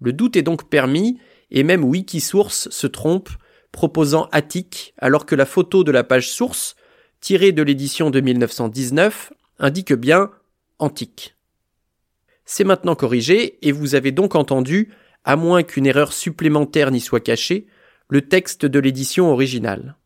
Le 0.00 0.12
doute 0.12 0.36
est 0.36 0.42
donc 0.42 0.70
permis, 0.70 1.18
et 1.50 1.62
même 1.62 1.84
Wikisource 1.84 2.68
se 2.70 2.86
trompe, 2.86 3.28
proposant 3.72 4.28
Attique, 4.32 4.94
alors 4.98 5.26
que 5.26 5.34
la 5.34 5.44
photo 5.44 5.84
de 5.84 5.92
la 5.92 6.04
page 6.04 6.30
source, 6.30 6.76
tirée 7.20 7.52
de 7.52 7.62
l'édition 7.62 8.10
de 8.10 8.20
1919, 8.20 9.32
indique 9.58 9.92
bien 9.92 10.30
antique. 10.78 11.36
C'est 12.46 12.64
maintenant 12.64 12.94
corrigé, 12.94 13.58
et 13.66 13.72
vous 13.72 13.94
avez 13.94 14.12
donc 14.12 14.34
entendu, 14.34 14.94
à 15.24 15.36
moins 15.36 15.62
qu'une 15.62 15.86
erreur 15.86 16.14
supplémentaire 16.14 16.90
n'y 16.90 17.00
soit 17.00 17.20
cachée, 17.20 17.66
le 18.08 18.22
texte 18.22 18.64
de 18.64 18.78
l'édition 18.78 19.30
originale. 19.30 19.96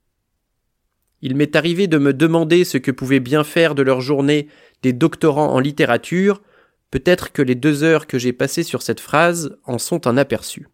Il 1.21 1.37
m'est 1.37 1.55
arrivé 1.55 1.87
de 1.87 1.99
me 1.99 2.13
demander 2.13 2.65
ce 2.65 2.79
que 2.79 2.91
pouvaient 2.91 3.21
bien 3.21 3.45
faire 3.45 3.77
de 3.77 3.83
leur 3.83 4.01
journée 4.01 4.49
des 4.83 4.93
doctorants 4.93 5.53
en 5.53 5.61
littérature, 5.61 6.43
peut-être 6.91 7.31
que 7.31 7.43
les 7.43 7.55
deux 7.55 7.85
heures 7.85 8.09
que 8.09 8.19
j'ai 8.19 8.33
passées 8.33 8.65
sur 8.65 8.83
cette 8.83 8.99
phrase 8.99 9.57
en 9.65 9.79
sont 9.79 10.09
un 10.09 10.17
aperçu. 10.17 10.67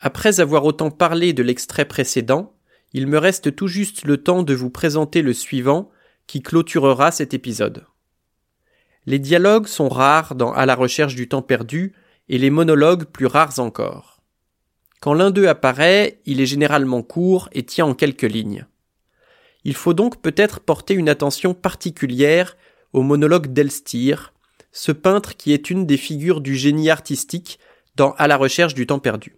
Après 0.00 0.40
avoir 0.40 0.64
autant 0.64 0.90
parlé 0.90 1.34
de 1.34 1.42
l'extrait 1.42 1.84
précédent, 1.84 2.54
il 2.94 3.06
me 3.06 3.18
reste 3.18 3.54
tout 3.54 3.68
juste 3.68 4.04
le 4.04 4.16
temps 4.16 4.42
de 4.42 4.54
vous 4.54 4.70
présenter 4.70 5.20
le 5.20 5.34
suivant 5.34 5.90
qui 6.26 6.40
clôturera 6.40 7.10
cet 7.10 7.34
épisode. 7.34 7.84
Les 9.04 9.18
dialogues 9.18 9.66
sont 9.66 9.88
rares 9.88 10.34
dans 10.34 10.52
À 10.52 10.64
la 10.64 10.74
recherche 10.74 11.14
du 11.14 11.28
temps 11.28 11.42
perdu 11.42 11.94
et 12.28 12.38
les 12.38 12.50
monologues 12.50 13.04
plus 13.04 13.26
rares 13.26 13.58
encore. 13.58 14.17
Quand 15.00 15.14
l'un 15.14 15.30
d'eux 15.30 15.48
apparaît, 15.48 16.20
il 16.26 16.40
est 16.40 16.46
généralement 16.46 17.02
court 17.02 17.48
et 17.52 17.62
tient 17.62 17.86
en 17.86 17.94
quelques 17.94 18.22
lignes. 18.22 18.66
Il 19.64 19.74
faut 19.74 19.94
donc 19.94 20.20
peut-être 20.20 20.60
porter 20.60 20.94
une 20.94 21.08
attention 21.08 21.54
particulière 21.54 22.56
au 22.92 23.02
monologue 23.02 23.52
d'Elstir, 23.52 24.32
ce 24.72 24.92
peintre 24.92 25.36
qui 25.36 25.52
est 25.52 25.70
une 25.70 25.86
des 25.86 25.96
figures 25.96 26.40
du 26.40 26.56
génie 26.56 26.90
artistique 26.90 27.58
dans 27.96 28.12
À 28.12 28.28
la 28.28 28.36
recherche 28.36 28.74
du 28.74 28.86
temps 28.86 28.98
perdu. 28.98 29.36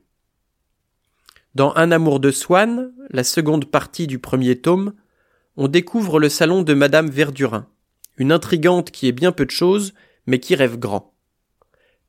Dans 1.54 1.74
Un 1.74 1.90
amour 1.90 2.20
de 2.20 2.30
Swann, 2.30 2.92
la 3.10 3.24
seconde 3.24 3.64
partie 3.64 4.06
du 4.06 4.18
premier 4.18 4.60
tome, 4.60 4.92
on 5.56 5.66
découvre 5.66 6.20
le 6.20 6.28
salon 6.28 6.62
de 6.62 6.74
Madame 6.74 7.10
Verdurin, 7.10 7.66
une 8.16 8.32
intrigante 8.32 8.90
qui 8.90 9.08
est 9.08 9.12
bien 9.12 9.32
peu 9.32 9.46
de 9.46 9.50
choses, 9.50 9.94
mais 10.26 10.38
qui 10.38 10.54
rêve 10.54 10.78
grand. 10.78 11.14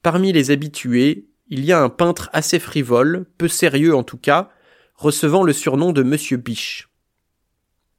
Parmi 0.04 0.32
les 0.32 0.52
habitués, 0.52 1.31
il 1.52 1.66
y 1.66 1.74
a 1.74 1.82
un 1.82 1.90
peintre 1.90 2.30
assez 2.32 2.60
frivole, 2.60 3.26
peu 3.38 3.50
sérieux 3.50 3.94
en 3.94 4.04
tout 4.04 4.18
cas, 4.18 4.50
recevant 4.96 5.44
le 5.44 5.52
surnom 5.52 5.92
de 5.92 6.02
Monsieur 6.02 6.38
Biche. 6.38 6.90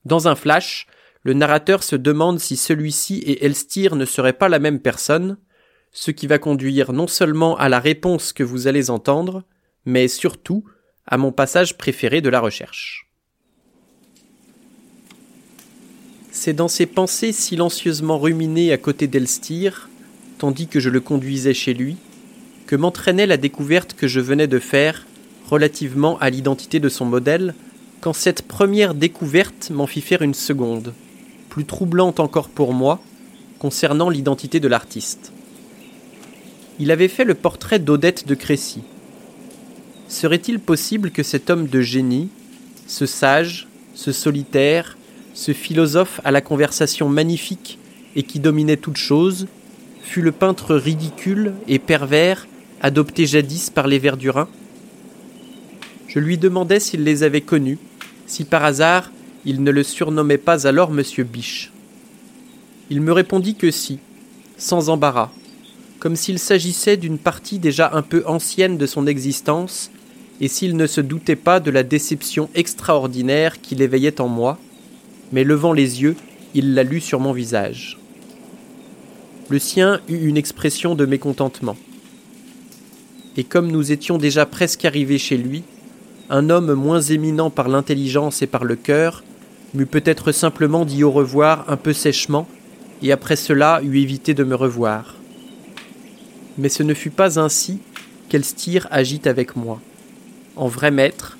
Dans 0.06 0.26
un 0.26 0.34
flash, 0.34 0.86
le 1.22 1.34
narrateur 1.34 1.82
se 1.82 1.94
demande 1.94 2.40
si 2.40 2.56
celui-ci 2.56 3.18
et 3.18 3.44
Elstir 3.44 3.94
ne 3.94 4.06
seraient 4.06 4.32
pas 4.32 4.48
la 4.48 4.58
même 4.58 4.80
personne, 4.80 5.36
ce 5.92 6.10
qui 6.10 6.26
va 6.26 6.38
conduire 6.38 6.94
non 6.94 7.06
seulement 7.06 7.56
à 7.58 7.68
la 7.68 7.78
réponse 7.78 8.32
que 8.32 8.42
vous 8.42 8.68
allez 8.68 8.88
entendre, 8.88 9.44
mais 9.84 10.08
surtout 10.08 10.64
à 11.06 11.18
mon 11.18 11.30
passage 11.30 11.76
préféré 11.76 12.22
de 12.22 12.30
la 12.30 12.40
recherche. 12.40 13.10
C'est 16.30 16.54
dans 16.54 16.68
ces 16.68 16.86
pensées 16.86 17.32
silencieusement 17.32 18.18
ruminées 18.18 18.72
à 18.72 18.78
côté 18.78 19.06
d'Elstir, 19.06 19.90
tandis 20.38 20.68
que 20.68 20.80
je 20.80 20.88
le 20.88 21.00
conduisais 21.00 21.52
chez 21.52 21.74
lui, 21.74 21.98
que 22.72 22.76
m'entraînait 22.78 23.26
la 23.26 23.36
découverte 23.36 23.92
que 23.92 24.08
je 24.08 24.18
venais 24.18 24.46
de 24.46 24.58
faire 24.58 25.06
relativement 25.50 26.18
à 26.20 26.30
l'identité 26.30 26.80
de 26.80 26.88
son 26.88 27.04
modèle, 27.04 27.54
quand 28.00 28.14
cette 28.14 28.40
première 28.40 28.94
découverte 28.94 29.68
m'en 29.68 29.86
fit 29.86 30.00
faire 30.00 30.22
une 30.22 30.32
seconde, 30.32 30.94
plus 31.50 31.66
troublante 31.66 32.18
encore 32.18 32.48
pour 32.48 32.72
moi, 32.72 32.98
concernant 33.58 34.08
l'identité 34.08 34.58
de 34.58 34.68
l'artiste. 34.68 35.32
Il 36.78 36.90
avait 36.90 37.08
fait 37.08 37.24
le 37.24 37.34
portrait 37.34 37.78
d'Odette 37.78 38.26
de 38.26 38.34
Crécy. 38.34 38.82
Serait-il 40.08 40.58
possible 40.58 41.10
que 41.10 41.22
cet 41.22 41.50
homme 41.50 41.66
de 41.66 41.82
génie, 41.82 42.30
ce 42.86 43.04
sage, 43.04 43.68
ce 43.92 44.12
solitaire, 44.12 44.96
ce 45.34 45.52
philosophe 45.52 46.22
à 46.24 46.30
la 46.30 46.40
conversation 46.40 47.10
magnifique 47.10 47.78
et 48.16 48.22
qui 48.22 48.40
dominait 48.40 48.78
toute 48.78 48.96
chose, 48.96 49.46
fût 50.02 50.22
le 50.22 50.32
peintre 50.32 50.74
ridicule 50.74 51.52
et 51.68 51.78
pervers 51.78 52.46
adoptés 52.82 53.26
jadis 53.26 53.70
par 53.70 53.86
les 53.86 54.00
Verdurins 54.00 54.48
Je 56.08 56.18
lui 56.18 56.36
demandai 56.36 56.80
s'il 56.80 57.04
les 57.04 57.22
avait 57.22 57.40
connus, 57.40 57.78
si 58.26 58.44
par 58.44 58.64
hasard 58.64 59.10
il 59.44 59.62
ne 59.62 59.70
le 59.70 59.84
surnommait 59.84 60.36
pas 60.36 60.66
alors 60.66 60.90
Monsieur 60.90 61.22
Biche. 61.22 61.72
Il 62.90 63.00
me 63.00 63.12
répondit 63.12 63.54
que 63.54 63.70
si, 63.70 64.00
sans 64.58 64.88
embarras, 64.88 65.30
comme 66.00 66.16
s'il 66.16 66.40
s'agissait 66.40 66.96
d'une 66.96 67.18
partie 67.18 67.60
déjà 67.60 67.92
un 67.94 68.02
peu 68.02 68.24
ancienne 68.26 68.76
de 68.76 68.86
son 68.86 69.06
existence, 69.06 69.90
et 70.40 70.48
s'il 70.48 70.76
ne 70.76 70.88
se 70.88 71.00
doutait 71.00 71.36
pas 71.36 71.60
de 71.60 71.70
la 71.70 71.84
déception 71.84 72.50
extraordinaire 72.56 73.60
qui 73.60 73.76
l'éveillait 73.76 74.20
en 74.20 74.26
moi, 74.26 74.58
mais 75.30 75.44
levant 75.44 75.72
les 75.72 76.02
yeux, 76.02 76.16
il 76.54 76.74
la 76.74 76.82
lut 76.82 77.00
sur 77.00 77.20
mon 77.20 77.32
visage. 77.32 77.98
Le 79.48 79.60
sien 79.60 80.00
eut 80.08 80.26
une 80.26 80.36
expression 80.36 80.96
de 80.96 81.06
mécontentement. 81.06 81.76
Et 83.36 83.44
comme 83.44 83.70
nous 83.70 83.92
étions 83.92 84.18
déjà 84.18 84.46
presque 84.46 84.84
arrivés 84.84 85.18
chez 85.18 85.36
lui, 85.36 85.62
un 86.28 86.50
homme 86.50 86.74
moins 86.74 87.00
éminent 87.00 87.50
par 87.50 87.68
l'intelligence 87.68 88.42
et 88.42 88.46
par 88.46 88.64
le 88.64 88.76
cœur 88.76 89.22
m'eût 89.74 89.86
peut-être 89.86 90.32
simplement 90.32 90.84
dit 90.84 91.02
au 91.02 91.10
revoir 91.10 91.64
un 91.68 91.76
peu 91.76 91.92
sèchement, 91.92 92.46
et 93.02 93.10
après 93.10 93.36
cela 93.36 93.80
eût 93.82 93.98
évité 93.98 94.34
de 94.34 94.44
me 94.44 94.54
revoir. 94.54 95.16
Mais 96.58 96.68
ce 96.68 96.82
ne 96.82 96.94
fut 96.94 97.10
pas 97.10 97.40
ainsi 97.40 97.80
qu'Elstir 98.28 98.86
agit 98.90 99.22
avec 99.24 99.56
moi. 99.56 99.80
En 100.56 100.68
vrai 100.68 100.90
maître, 100.90 101.38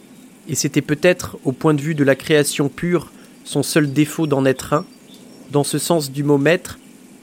et 0.48 0.55
c'était 0.55 0.83
peut-être, 0.83 1.37
au 1.44 1.52
point 1.52 1.74
de 1.74 1.83
vue 1.83 1.94
de 1.94 2.05
la 2.05 2.14
création 2.14 2.68
pure, 2.68 3.12
son 3.44 3.62
seul 3.62 3.92
défaut 3.92 4.26
d'en 4.26 4.44
être 4.44 4.72
un, 4.72 4.85
dans 5.50 5.64
ce 5.64 5.78
sens 5.78 6.11
du 6.11 6.24
mot 6.24 6.38
maître, 6.38 6.78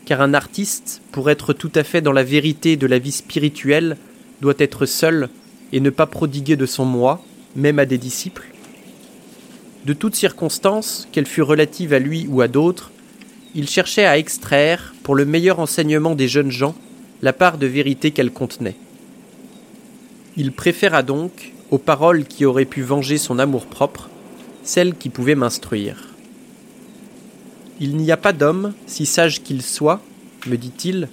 car 0.06 0.22
un 0.22 0.34
artiste, 0.34 1.02
pour 1.12 1.30
être 1.30 1.54
tout 1.54 1.72
à 1.76 1.84
fait 1.84 2.02
dans 2.02 2.14
la 2.14 2.24
vérité 2.24 2.78
de 2.78 2.88
la 2.88 3.00
vie 3.00 3.12
spirituelle, 3.12 3.98
doit 4.42 4.56
être 4.58 4.86
seul 4.86 5.30
et 5.72 5.80
ne 5.80 5.90
pas 5.90 6.06
prodiguer 6.06 6.56
de 6.56 6.66
son 6.66 6.86
moi, 6.86 7.24
même 7.56 7.80
à 7.80 7.86
des 7.86 7.98
disciples. 7.98 8.48
De 9.86 9.94
toutes 9.94 10.16
circonstances, 10.16 11.08
qu'elles 11.12 11.26
fût 11.26 11.42
relatives 11.42 11.94
à 11.94 12.00
lui 12.00 12.28
ou 12.28 12.42
à 12.42 12.48
d'autres, 12.48 12.92
il 13.56 13.68
cherchait 13.68 14.06
à 14.06 14.18
extraire, 14.18 14.94
pour 15.04 15.16
le 15.16 15.26
meilleur 15.26 15.60
enseignement 15.60 16.16
des 16.16 16.28
jeunes 16.28 16.52
gens, 16.52 16.76
la 17.22 17.34
part 17.34 17.58
de 17.58 17.66
vérité 17.66 18.12
qu'elle 18.12 18.32
contenait. 18.32 18.76
Il 20.38 20.52
préféra 20.52 21.02
donc, 21.04 21.54
aux 21.72 21.78
paroles 21.78 22.26
qui 22.26 22.46
auraient 22.46 22.66
pu 22.66 22.82
venger 22.82 23.18
son 23.18 23.40
amour-propre, 23.40 24.10
celles 24.64 24.96
qui 24.96 25.10
pouvaient 25.10 25.36
m'instruire. 25.36 26.10
Il 27.80 27.96
n'y 27.98 28.12
a 28.12 28.18
pas 28.18 28.34
d'homme, 28.34 28.74
si 28.86 29.06
sage 29.06 29.42
qu'il 29.42 29.62
soit, 29.62 30.02
me 30.48 30.58
dit-il, 30.58 31.08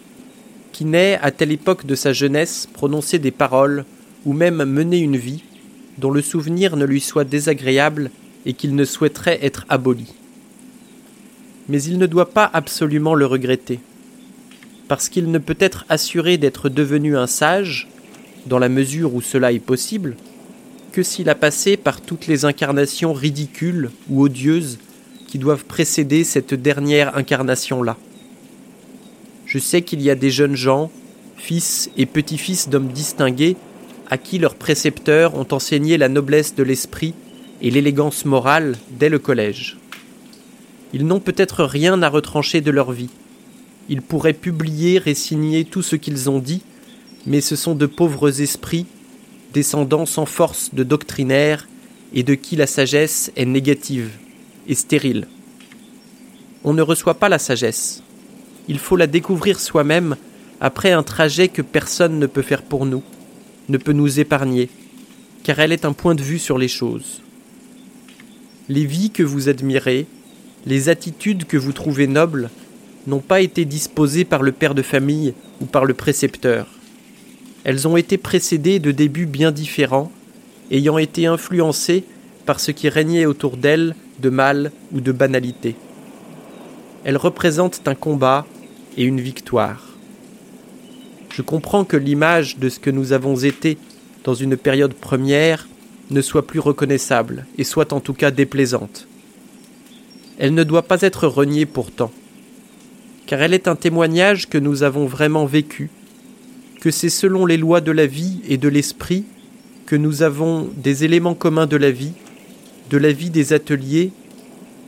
qui 0.77 0.85
n'ait, 0.85 1.19
à 1.23 1.31
telle 1.31 1.53
époque 1.53 1.87
de 1.87 1.95
sa 1.95 2.13
jeunesse, 2.13 2.69
prononcé 2.71 3.19
des 3.19 3.31
paroles, 3.31 3.87
ou 4.27 4.35
même 4.35 4.63
mené 4.63 4.99
une 4.99 5.17
vie, 5.17 5.43
dont 5.97 6.11
le 6.11 6.21
souvenir 6.21 6.77
ne 6.77 6.85
lui 6.85 7.01
soit 7.01 7.25
désagréable 7.25 8.11
et 8.45 8.53
qu'il 8.53 8.75
ne 8.75 8.85
souhaiterait 8.85 9.39
être 9.41 9.65
aboli. 9.71 10.13
Mais 11.71 11.83
il 11.83 11.97
ne 11.97 12.05
doit 12.05 12.29
pas 12.29 12.51
absolument 12.53 13.15
le 13.15 13.25
regretter, 13.25 13.81
parce 14.87 15.09
qu'il 15.09 15.31
ne 15.31 15.39
peut 15.39 15.57
être 15.61 15.87
assuré 15.89 16.37
d'être 16.37 16.69
devenu 16.69 17.17
un 17.17 17.27
sage, 17.27 17.89
dans 18.45 18.59
la 18.59 18.69
mesure 18.69 19.15
où 19.15 19.23
cela 19.23 19.53
est 19.53 19.59
possible, 19.59 20.15
que 20.93 21.03
s'il 21.03 21.31
a 21.31 21.35
passé 21.35 21.79
par 21.79 22.03
toutes 22.03 22.27
les 22.27 22.45
incarnations 22.45 23.15
ridicules 23.15 23.91
ou 24.11 24.25
odieuses 24.25 24.79
qui 25.27 25.39
doivent 25.39 25.65
précéder 25.65 26.23
cette 26.23 26.53
dernière 26.53 27.17
incarnation-là. 27.17 27.97
Je 29.57 29.61
sais 29.63 29.81
qu'il 29.81 30.03
y 30.03 30.11
a 30.11 30.15
des 30.15 30.29
jeunes 30.29 30.55
gens, 30.55 30.91
fils 31.39 31.89
et 31.97 32.05
petits-fils 32.05 32.69
d'hommes 32.69 32.93
distingués, 32.93 33.57
à 34.11 34.19
qui 34.19 34.37
leurs 34.37 34.55
précepteurs 34.55 35.35
ont 35.35 35.47
enseigné 35.51 35.97
la 35.97 36.11
noblesse 36.11 36.55
de 36.55 36.63
l'esprit 36.63 37.15
et 37.63 37.71
l'élégance 37.71 38.27
morale 38.27 38.77
dès 38.91 39.09
le 39.09 39.19
collège. 39.19 39.79
Ils 40.93 41.07
n'ont 41.07 41.21
peut-être 41.21 41.65
rien 41.65 42.03
à 42.03 42.11
retrancher 42.11 42.61
de 42.61 42.71
leur 42.71 42.93
vie. 42.93 43.09
Ils 43.89 44.03
pourraient 44.03 44.35
publier 44.35 45.01
et 45.07 45.15
signer 45.15 45.65
tout 45.65 45.81
ce 45.81 45.97
qu'ils 45.97 46.29
ont 46.29 46.39
dit, 46.39 46.61
mais 47.25 47.41
ce 47.41 47.57
sont 47.57 47.75
de 47.75 47.87
pauvres 47.87 48.43
esprits, 48.43 48.85
descendants 49.55 50.05
sans 50.05 50.27
force 50.27 50.75
de 50.75 50.85
doctrinaires, 50.85 51.67
et 52.13 52.25
de 52.25 52.35
qui 52.35 52.57
la 52.57 52.67
sagesse 52.67 53.33
est 53.37 53.47
négative 53.47 54.11
et 54.69 54.75
stérile. 54.75 55.27
On 56.63 56.75
ne 56.75 56.83
reçoit 56.83 57.15
pas 57.15 57.31
la 57.31 57.39
sagesse. 57.39 58.03
Il 58.69 58.79
faut 58.79 58.97
la 58.97 59.07
découvrir 59.07 59.61
soi-même 59.61 60.17
après 60.61 60.93
un 60.93 61.03
trajet 61.03 61.49
que 61.49 61.63
personne 61.63 62.19
ne 62.19 62.27
peut 62.27 62.43
faire 62.43 62.63
pour 62.63 62.87
nous, 62.87 63.03
ne 63.69 63.79
peut 63.79 63.93
nous 63.93 64.19
épargner, 64.19 64.69
car 65.45 65.61
elle 65.61 65.73
est 65.73 65.85
un 65.85 65.93
point 65.93 66.15
de 66.15 66.23
vue 66.23 66.39
sur 66.39 66.59
les 66.59 66.69
choses. 66.69 67.23
Les 68.69 68.85
vies 68.85 69.11
que 69.11 69.23
vous 69.23 69.49
admirez, 69.49 70.07
les 70.65 70.89
attitudes 70.89 71.45
que 71.45 71.57
vous 71.57 71.73
trouvez 71.73 72.09
nobles, 72.09 72.51
n'ont 73.07 73.21
pas 73.21 73.41
été 73.41 73.65
disposées 73.65 74.25
par 74.25 74.43
le 74.43 74.51
père 74.51 74.75
de 74.75 74.83
famille 74.83 75.35
ou 75.61 75.67
par 75.67 75.85
le 75.85 75.95
précepteur. 75.95 76.67
Elles 77.63 77.87
ont 77.87 77.97
été 77.97 78.19
précédées 78.19 78.81
de 78.81 78.91
débuts 78.91 79.27
bien 79.27 79.53
différents, 79.53 80.11
ayant 80.73 80.99
été 80.99 81.27
influencées 81.27 82.05
par 82.45 82.59
ce 82.59 82.73
qui 82.73 82.89
régnait 82.89 83.27
autour 83.27 83.57
d'elles 83.57 83.95
de 84.21 84.31
mal 84.31 84.73
ou 84.93 85.01
de 85.01 85.13
banalité. 85.13 85.77
Elles 87.05 87.17
représentent 87.17 87.87
un 87.87 87.95
combat 87.95 88.47
et 88.97 89.05
une 89.05 89.21
victoire. 89.21 89.83
Je 91.31 91.43
comprends 91.43 91.85
que 91.85 91.97
l'image 91.97 92.59
de 92.59 92.69
ce 92.69 92.79
que 92.79 92.91
nous 92.91 93.13
avons 93.13 93.37
été 93.37 93.79
dans 94.25 94.35
une 94.35 94.57
période 94.57 94.95
première 94.95 95.69
ne 96.11 96.21
soit 96.21 96.47
plus 96.47 96.61
reconnaissable 96.61 97.47
et 97.59 97.65
soit 97.65 97.93
en 97.93 98.01
tout 98.01 98.15
cas 98.15 98.31
déplaisante. 98.31 99.07
Elle 100.39 100.55
ne 100.55 100.65
doit 100.65 100.83
pas 100.83 101.03
être 101.03 101.27
reniée 101.27 101.67
pourtant, 101.67 102.13
car 103.27 103.41
elle 103.43 103.55
est 103.55 103.69
un 103.69 103.77
témoignage 103.77 104.49
que 104.49 104.59
nous 104.59 104.83
avons 104.83 105.07
vraiment 105.07 105.47
vécu, 105.47 105.91
que 106.81 106.91
c'est 106.91 107.09
selon 107.09 107.47
les 107.47 107.57
lois 107.57 107.81
de 107.81 107.93
la 107.93 108.07
vie 108.07 108.41
et 108.49 108.57
de 108.57 108.69
l'esprit 108.69 109.25
que 109.87 109.97
nous 109.97 110.23
avons 110.23 110.69
des 110.77 111.05
éléments 111.05 111.35
communs 111.35 111.67
de 111.67 111.77
la 111.77 111.91
vie 111.91 112.13
de 112.91 112.99
la 112.99 113.13
vie 113.13 113.31
des 113.31 113.53
ateliers, 113.53 114.13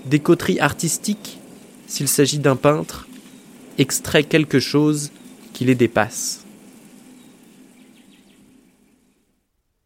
des 0.07 0.21
coteries 0.21 0.61
artistiques, 0.61 1.39
s'il 1.87 2.09
s'agit 2.09 2.39
d'un 2.39 2.57
peintre, 2.57 3.08
extrait 3.79 4.25
quelque 4.25 4.61
chose 4.61 5.11
qui 5.53 5.65
les 5.65 5.75
dépasse. 5.75 6.45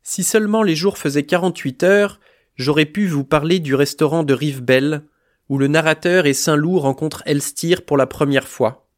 Si 0.02 0.24
seulement 0.24 0.62
les 0.62 0.74
jours 0.74 0.98
faisaient 0.98 1.24
48 1.24 1.82
heures, 1.84 2.20
j'aurais 2.56 2.86
pu 2.86 3.06
vous 3.06 3.24
parler 3.24 3.60
du 3.60 3.74
restaurant 3.74 4.24
de 4.24 4.34
Rivebelle, 4.34 5.04
où 5.48 5.58
le 5.58 5.68
narrateur 5.68 6.26
et 6.26 6.34
Saint-Loup 6.34 6.78
rencontrent 6.78 7.22
Elstir 7.26 7.82
pour 7.82 7.96
la 7.96 8.06
première 8.06 8.48
fois, 8.48 8.88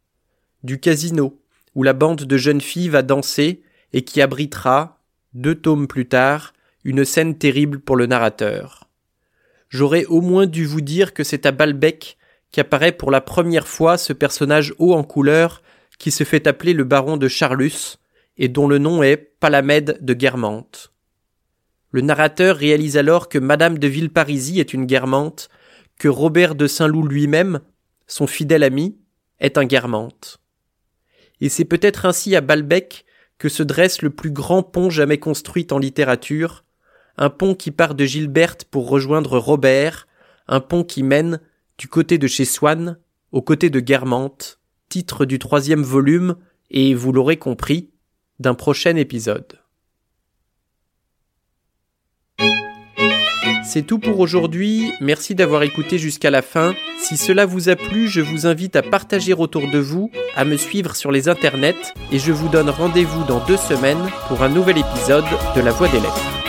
du 0.62 0.80
casino, 0.80 1.40
où 1.74 1.82
la 1.82 1.92
bande 1.92 2.24
de 2.24 2.36
jeunes 2.36 2.60
filles 2.60 2.88
va 2.88 3.02
danser 3.02 3.62
et 3.92 4.02
qui 4.02 4.22
abritera, 4.22 5.00
deux 5.34 5.54
tomes 5.54 5.86
plus 5.86 6.08
tard, 6.08 6.52
une 6.84 7.04
scène 7.04 7.36
terrible 7.36 7.80
pour 7.80 7.96
le 7.96 8.06
narrateur 8.06 8.84
j'aurais 9.74 10.04
au 10.04 10.20
moins 10.20 10.46
dû 10.46 10.64
vous 10.66 10.80
dire 10.80 11.12
que 11.14 11.24
c'est 11.24 11.46
à 11.46 11.50
Balbec 11.50 12.16
qu'apparaît 12.54 12.92
pour 12.92 13.10
la 13.10 13.20
première 13.20 13.66
fois 13.66 13.98
ce 13.98 14.12
personnage 14.12 14.74
haut 14.78 14.94
en 14.94 15.02
couleur 15.02 15.60
qui 15.98 16.12
se 16.12 16.22
fait 16.22 16.46
appeler 16.46 16.72
le 16.72 16.84
baron 16.84 17.16
de 17.16 17.26
Charlus 17.26 17.98
et 18.36 18.46
dont 18.46 18.68
le 18.68 18.78
nom 18.78 19.02
est 19.02 19.16
Palamède 19.16 19.98
de 20.00 20.14
Guermantes. 20.14 20.92
Le 21.90 22.00
narrateur 22.00 22.56
réalise 22.56 22.96
alors 22.96 23.28
que 23.28 23.38
Madame 23.38 23.78
de 23.78 23.88
Villeparisis 23.88 24.60
est 24.60 24.72
une 24.72 24.86
Guermantes, 24.86 25.48
que 25.98 26.06
Robert 26.06 26.54
de 26.54 26.68
Saint-Loup 26.68 27.08
lui-même, 27.08 27.58
son 28.06 28.28
fidèle 28.28 28.62
ami, 28.62 28.98
est 29.40 29.58
un 29.58 29.64
Guermantes. 29.64 30.38
Et 31.40 31.48
c'est 31.48 31.64
peut-être 31.64 32.06
ainsi 32.06 32.36
à 32.36 32.40
Balbec 32.40 33.04
que 33.38 33.48
se 33.48 33.64
dresse 33.64 34.00
le 34.00 34.10
plus 34.10 34.30
grand 34.30 34.62
pont 34.62 34.90
jamais 34.90 35.18
construit 35.18 35.66
en 35.72 35.78
littérature, 35.78 36.64
un 37.16 37.30
pont 37.30 37.56
qui 37.56 37.72
part 37.72 37.96
de 37.96 38.04
Gilberte 38.04 38.64
pour 38.64 38.88
rejoindre 38.88 39.38
Robert, 39.38 40.06
un 40.46 40.60
pont 40.60 40.84
qui 40.84 41.02
mène, 41.02 41.40
du 41.78 41.88
côté 41.88 42.18
de 42.18 42.26
chez 42.26 42.44
Swann, 42.44 42.98
au 43.32 43.42
côté 43.42 43.70
de 43.70 43.80
Guermantes, 43.80 44.60
titre 44.88 45.24
du 45.24 45.38
troisième 45.38 45.82
volume, 45.82 46.36
et 46.70 46.94
vous 46.94 47.12
l'aurez 47.12 47.36
compris, 47.36 47.90
d'un 48.38 48.54
prochain 48.54 48.96
épisode. 48.96 49.60
C'est 53.64 53.86
tout 53.86 53.98
pour 53.98 54.20
aujourd'hui, 54.20 54.92
merci 55.00 55.34
d'avoir 55.34 55.64
écouté 55.64 55.98
jusqu'à 55.98 56.30
la 56.30 56.42
fin. 56.42 56.74
Si 57.00 57.16
cela 57.16 57.44
vous 57.44 57.68
a 57.68 57.74
plu, 57.76 58.06
je 58.06 58.20
vous 58.20 58.46
invite 58.46 58.76
à 58.76 58.82
partager 58.82 59.32
autour 59.32 59.68
de 59.68 59.78
vous, 59.78 60.12
à 60.36 60.44
me 60.44 60.56
suivre 60.56 60.94
sur 60.94 61.10
les 61.10 61.28
internets, 61.28 61.92
et 62.12 62.20
je 62.20 62.30
vous 62.30 62.48
donne 62.48 62.70
rendez-vous 62.70 63.24
dans 63.24 63.44
deux 63.46 63.56
semaines 63.56 64.10
pour 64.28 64.42
un 64.42 64.48
nouvel 64.48 64.78
épisode 64.78 65.24
de 65.56 65.60
La 65.60 65.72
Voix 65.72 65.88
des 65.88 65.98
Lettres. 65.98 66.43